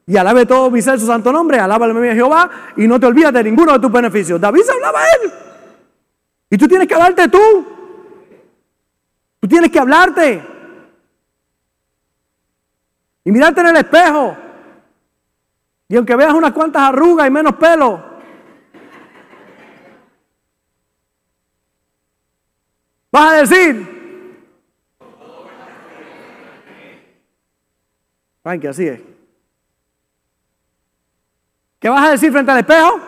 Y 0.08 0.16
alabe 0.16 0.44
todo 0.44 0.72
mi 0.72 0.82
ser 0.82 0.98
su 0.98 1.06
santo 1.06 1.30
nombre. 1.30 1.60
Alaba 1.60 1.86
alma 1.86 2.00
mía 2.00 2.14
Jehová. 2.14 2.50
Y 2.76 2.88
no 2.88 2.98
te 2.98 3.06
olvides 3.06 3.32
de 3.32 3.44
ninguno 3.44 3.74
de 3.74 3.78
tus 3.78 3.92
beneficios. 3.92 4.40
David 4.40 4.62
se 4.62 4.72
hablaba 4.72 4.98
él. 5.22 5.32
Y 6.50 6.58
tú 6.58 6.66
tienes 6.66 6.88
que 6.88 6.94
hablarte 6.94 7.28
tú. 7.28 7.38
Tú 9.38 9.46
tienes 9.46 9.70
que 9.70 9.78
hablarte. 9.78 10.42
Y 13.22 13.30
mirarte 13.30 13.60
en 13.60 13.66
el 13.68 13.76
espejo. 13.76 14.36
Y 15.86 15.96
aunque 15.96 16.16
veas 16.16 16.34
unas 16.34 16.50
cuantas 16.50 16.82
arrugas 16.82 17.28
y 17.28 17.30
menos 17.30 17.54
pelo, 17.54 18.02
Vas 23.10 23.32
a 23.32 23.36
decir. 23.40 23.98
Que 28.60 28.68
así 28.68 28.88
es. 28.88 29.00
¿Qué 31.78 31.88
vas 31.90 32.08
a 32.08 32.12
decir 32.12 32.32
frente 32.32 32.50
al 32.50 32.58
espejo? 32.60 32.98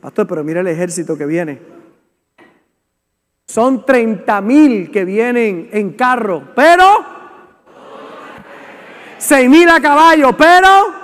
Pastor, 0.00 0.26
pero 0.26 0.42
mira 0.42 0.60
el 0.60 0.66
ejército 0.66 1.16
que 1.16 1.24
viene. 1.24 1.62
Son 3.46 3.86
30 3.86 4.40
mil 4.40 4.90
que 4.90 5.04
vienen 5.04 5.68
en 5.72 5.92
carro, 5.92 6.48
pero 6.54 7.04
6 9.18 9.48
mil 9.48 9.68
a 9.68 9.80
caballo, 9.80 10.36
pero 10.36 10.94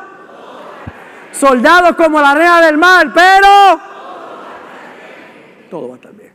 soldados 1.31 1.95
como 1.95 2.21
la 2.21 2.33
arena 2.33 2.61
del 2.63 2.79
mar, 2.79 3.13
pero 3.15 3.96
todo 5.71 5.89
va 5.89 5.95
a 5.95 5.97
estar 5.97 6.15
bien. 6.15 6.33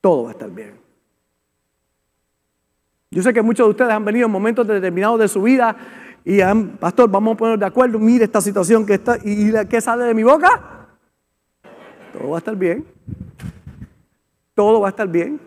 Todo 0.00 0.24
va 0.24 0.30
a 0.30 0.32
estar 0.32 0.50
bien. 0.50 0.84
Yo 3.10 3.22
sé 3.22 3.32
que 3.32 3.42
muchos 3.42 3.66
de 3.66 3.70
ustedes 3.70 3.92
han 3.92 4.04
venido 4.04 4.26
en 4.26 4.32
momentos 4.32 4.66
determinados 4.66 5.20
de 5.20 5.28
su 5.28 5.42
vida 5.42 5.76
y 6.24 6.40
han, 6.40 6.78
pastor, 6.78 7.08
vamos 7.08 7.34
a 7.34 7.36
poner 7.36 7.58
de 7.58 7.66
acuerdo, 7.66 7.98
mire 7.98 8.24
esta 8.24 8.40
situación 8.40 8.84
que 8.84 8.94
está, 8.94 9.18
y, 9.22 9.52
¿qué 9.68 9.80
sale 9.80 10.04
de 10.04 10.14
mi 10.14 10.22
boca? 10.22 10.88
Todo 12.12 12.30
va 12.30 12.36
a 12.36 12.38
estar 12.38 12.56
bien. 12.56 12.84
Todo 14.54 14.80
va 14.80 14.88
a 14.88 14.90
estar 14.90 15.06
bien. 15.06 15.40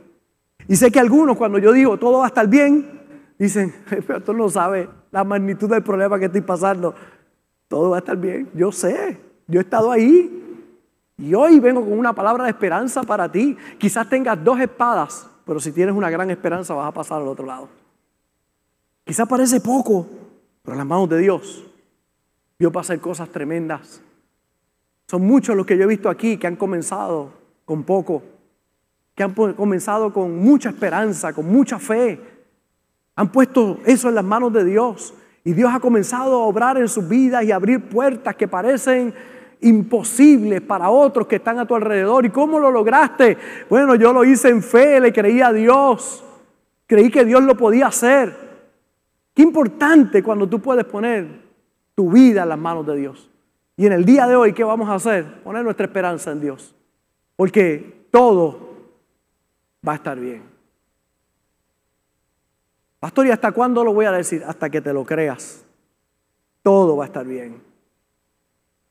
Y 0.68 0.76
sé 0.76 0.92
que 0.92 1.00
algunos, 1.00 1.38
cuando 1.38 1.58
yo 1.60 1.72
digo 1.72 1.98
todo 1.98 2.20
va 2.20 2.26
a 2.26 2.28
estar 2.28 2.48
bien, 2.48 3.02
dicen, 3.38 3.74
pero 4.08 4.22
tú 4.22 4.34
no 4.34 4.50
sabes 4.50 4.88
la 5.12 5.24
magnitud 5.24 5.70
del 5.70 5.84
problema 5.84 6.20
que 6.20 6.26
estoy 6.26 6.42
pasando. 6.42 6.94
Todo 7.68 7.92
va 7.92 7.98
a 7.98 8.00
estar 8.00 8.18
bien. 8.18 8.50
Yo 8.54 8.72
sé, 8.72 9.20
yo 9.48 9.60
he 9.60 9.64
estado 9.64 9.92
ahí. 9.92 10.37
Y 11.18 11.34
hoy 11.34 11.60
vengo 11.60 11.82
con 11.82 11.98
una 11.98 12.14
palabra 12.14 12.44
de 12.44 12.52
esperanza 12.52 13.02
para 13.04 13.32
ti. 13.32 13.58
Quizás 13.80 14.08
tengas 14.08 14.42
dos 14.44 14.60
espadas, 14.60 15.28
pero 15.46 15.60
si 15.60 15.72
tienes 15.72 15.96
una 15.96 16.10
gran 16.10 16.30
esperanza 16.30 16.76
vas 16.76 16.88
a 16.88 16.94
pasar 16.94 17.22
al 17.22 17.28
otro 17.28 17.46
lado. 17.46 17.70
Quizás 19.04 19.28
parece 19.28 19.60
poco, 19.60 20.06
pero 20.62 20.74
en 20.74 20.78
las 20.78 20.88
manos 20.88 21.10
de 21.10 21.18
Dios, 21.18 21.66
Dios 22.60 22.72
va 22.72 22.82
a 22.82 22.82
hacer 22.82 23.00
cosas 23.00 23.30
tremendas. 23.30 24.02
Son 25.08 25.26
muchos 25.26 25.56
los 25.56 25.66
que 25.66 25.78
yo 25.78 25.86
he 25.86 25.88
visto 25.88 26.10
aquí 26.10 26.38
que 26.38 26.46
han 26.46 26.56
comenzado 26.56 27.32
con 27.66 27.84
poco, 27.84 28.22
que 29.16 29.24
han 29.24 29.34
comenzado 29.34 30.14
con 30.14 30.38
mucha 30.38 30.70
esperanza, 30.70 31.34
con 31.34 31.48
mucha 31.48 31.80
fe. 31.80 32.20
Han 33.16 33.32
puesto 33.32 33.80
eso 33.86 34.10
en 34.10 34.16
las 34.16 34.26
manos 34.26 34.54
de 34.54 34.66
Dios. 34.66 35.14
Y 35.44 35.54
Dios 35.54 35.74
ha 35.74 35.80
comenzado 35.80 36.44
a 36.44 36.46
obrar 36.46 36.78
en 36.78 36.90
sus 36.90 37.08
vidas 37.08 37.44
y 37.44 37.52
abrir 37.52 37.88
puertas 37.88 38.36
que 38.36 38.48
parecen 38.48 39.14
imposibles 39.62 40.62
para 40.62 40.90
otros 40.90 41.28
que 41.28 41.38
están 41.38 41.60
a 41.60 41.66
tu 41.66 41.76
alrededor. 41.76 42.26
¿Y 42.26 42.30
cómo 42.30 42.60
lo 42.60 42.72
lograste? 42.72 43.38
Bueno, 43.70 43.96
yo 43.96 44.14
lo 44.14 44.24
hice 44.24 44.50
en 44.50 44.62
fe, 44.62 45.00
le 45.00 45.12
creí 45.12 45.42
a 45.42 45.52
Dios. 45.52 46.24
Creí 46.86 47.10
que 47.10 47.26
Dios 47.26 47.44
lo 47.44 47.56
podía 47.56 47.88
hacer. 47.88 48.36
Qué 49.34 49.42
importante 49.42 50.24
cuando 50.24 50.48
tú 50.48 50.60
puedes 50.60 50.86
poner 50.86 51.28
tu 51.94 52.12
vida 52.12 52.44
en 52.44 52.50
las 52.50 52.60
manos 52.60 52.86
de 52.88 52.96
Dios. 52.96 53.30
Y 53.76 53.86
en 53.86 53.94
el 53.94 54.06
día 54.06 54.26
de 54.28 54.36
hoy, 54.36 54.54
¿qué 54.54 54.64
vamos 54.64 54.90
a 54.90 54.96
hacer? 54.96 55.44
Poner 55.44 55.64
nuestra 55.64 55.86
esperanza 55.86 56.32
en 56.32 56.42
Dios. 56.42 56.76
Porque 57.36 58.08
todo 58.10 58.60
va 59.88 59.94
a 59.94 59.96
estar 59.96 60.20
bien. 60.20 60.44
Pastor, 63.00 63.28
¿y 63.28 63.32
hasta 63.32 63.52
cuándo 63.52 63.84
lo 63.84 63.94
voy 63.94 64.06
a 64.06 64.12
decir? 64.12 64.44
Hasta 64.46 64.70
que 64.70 64.82
te 64.82 64.92
lo 64.92 65.06
creas. 65.06 65.64
Todo 66.64 66.98
va 66.98 67.04
a 67.04 67.08
estar 67.08 67.26
bien. 67.26 67.67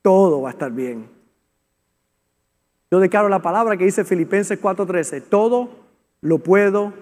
Todo 0.06 0.40
va 0.40 0.50
a 0.50 0.52
estar 0.52 0.70
bien. 0.70 1.08
Yo 2.92 3.00
declaro 3.00 3.28
la 3.28 3.42
palabra 3.42 3.76
que 3.76 3.86
dice 3.86 4.04
Filipenses 4.04 4.56
4:13. 4.56 5.20
Todo 5.20 5.68
lo 6.20 6.38
puedo 6.38 6.92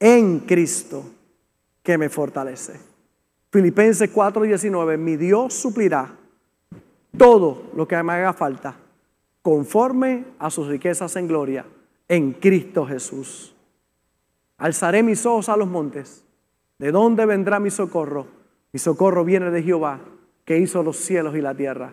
en 0.00 0.40
Cristo 0.40 1.04
que 1.84 1.96
me 1.96 2.08
fortalece. 2.08 2.80
Filipenses 3.52 4.12
4:19. 4.12 4.98
Mi 4.98 5.16
Dios 5.16 5.54
suplirá 5.54 6.16
todo 7.16 7.70
lo 7.76 7.86
que 7.86 8.02
me 8.02 8.14
haga 8.14 8.32
falta 8.32 8.76
conforme 9.40 10.24
a 10.40 10.50
sus 10.50 10.66
riquezas 10.66 11.14
en 11.14 11.28
gloria 11.28 11.64
en 12.08 12.32
Cristo 12.32 12.84
Jesús. 12.86 13.54
Alzaré 14.58 15.04
mis 15.04 15.24
ojos 15.26 15.48
a 15.48 15.56
los 15.56 15.68
montes. 15.68 16.24
¿De 16.80 16.90
dónde 16.90 17.24
vendrá 17.24 17.60
mi 17.60 17.70
socorro? 17.70 18.26
Mi 18.72 18.80
socorro 18.80 19.24
viene 19.24 19.52
de 19.52 19.62
Jehová, 19.62 20.00
que 20.44 20.58
hizo 20.58 20.82
los 20.82 20.96
cielos 20.96 21.36
y 21.36 21.40
la 21.40 21.54
tierra. 21.54 21.92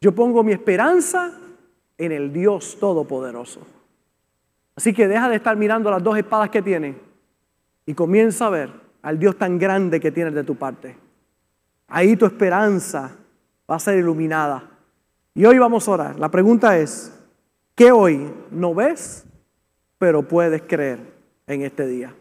Yo 0.00 0.14
pongo 0.14 0.42
mi 0.42 0.52
esperanza 0.52 1.32
en 1.98 2.12
el 2.12 2.32
Dios 2.32 2.78
Todopoderoso. 2.80 3.66
Así 4.74 4.94
que 4.94 5.08
deja 5.08 5.28
de 5.28 5.36
estar 5.36 5.56
mirando 5.56 5.90
las 5.90 6.02
dos 6.02 6.16
espadas 6.16 6.50
que 6.50 6.62
tiene 6.62 6.96
y 7.84 7.94
comienza 7.94 8.46
a 8.46 8.50
ver 8.50 8.70
al 9.02 9.18
Dios 9.18 9.36
tan 9.36 9.58
grande 9.58 10.00
que 10.00 10.10
tienes 10.10 10.34
de 10.34 10.44
tu 10.44 10.56
parte. 10.56 10.96
Ahí 11.88 12.16
tu 12.16 12.24
esperanza 12.24 13.16
va 13.70 13.76
a 13.76 13.80
ser 13.80 13.98
iluminada. 13.98 14.70
Y 15.34 15.44
hoy 15.44 15.58
vamos 15.58 15.86
a 15.86 15.90
orar. 15.90 16.18
La 16.18 16.30
pregunta 16.30 16.78
es, 16.78 17.12
¿qué 17.74 17.92
hoy 17.92 18.32
no 18.50 18.74
ves 18.74 19.26
pero 20.00 20.26
puedes 20.26 20.62
creer 20.62 20.98
en 21.46 21.60
este 21.60 21.86
día. 21.86 22.14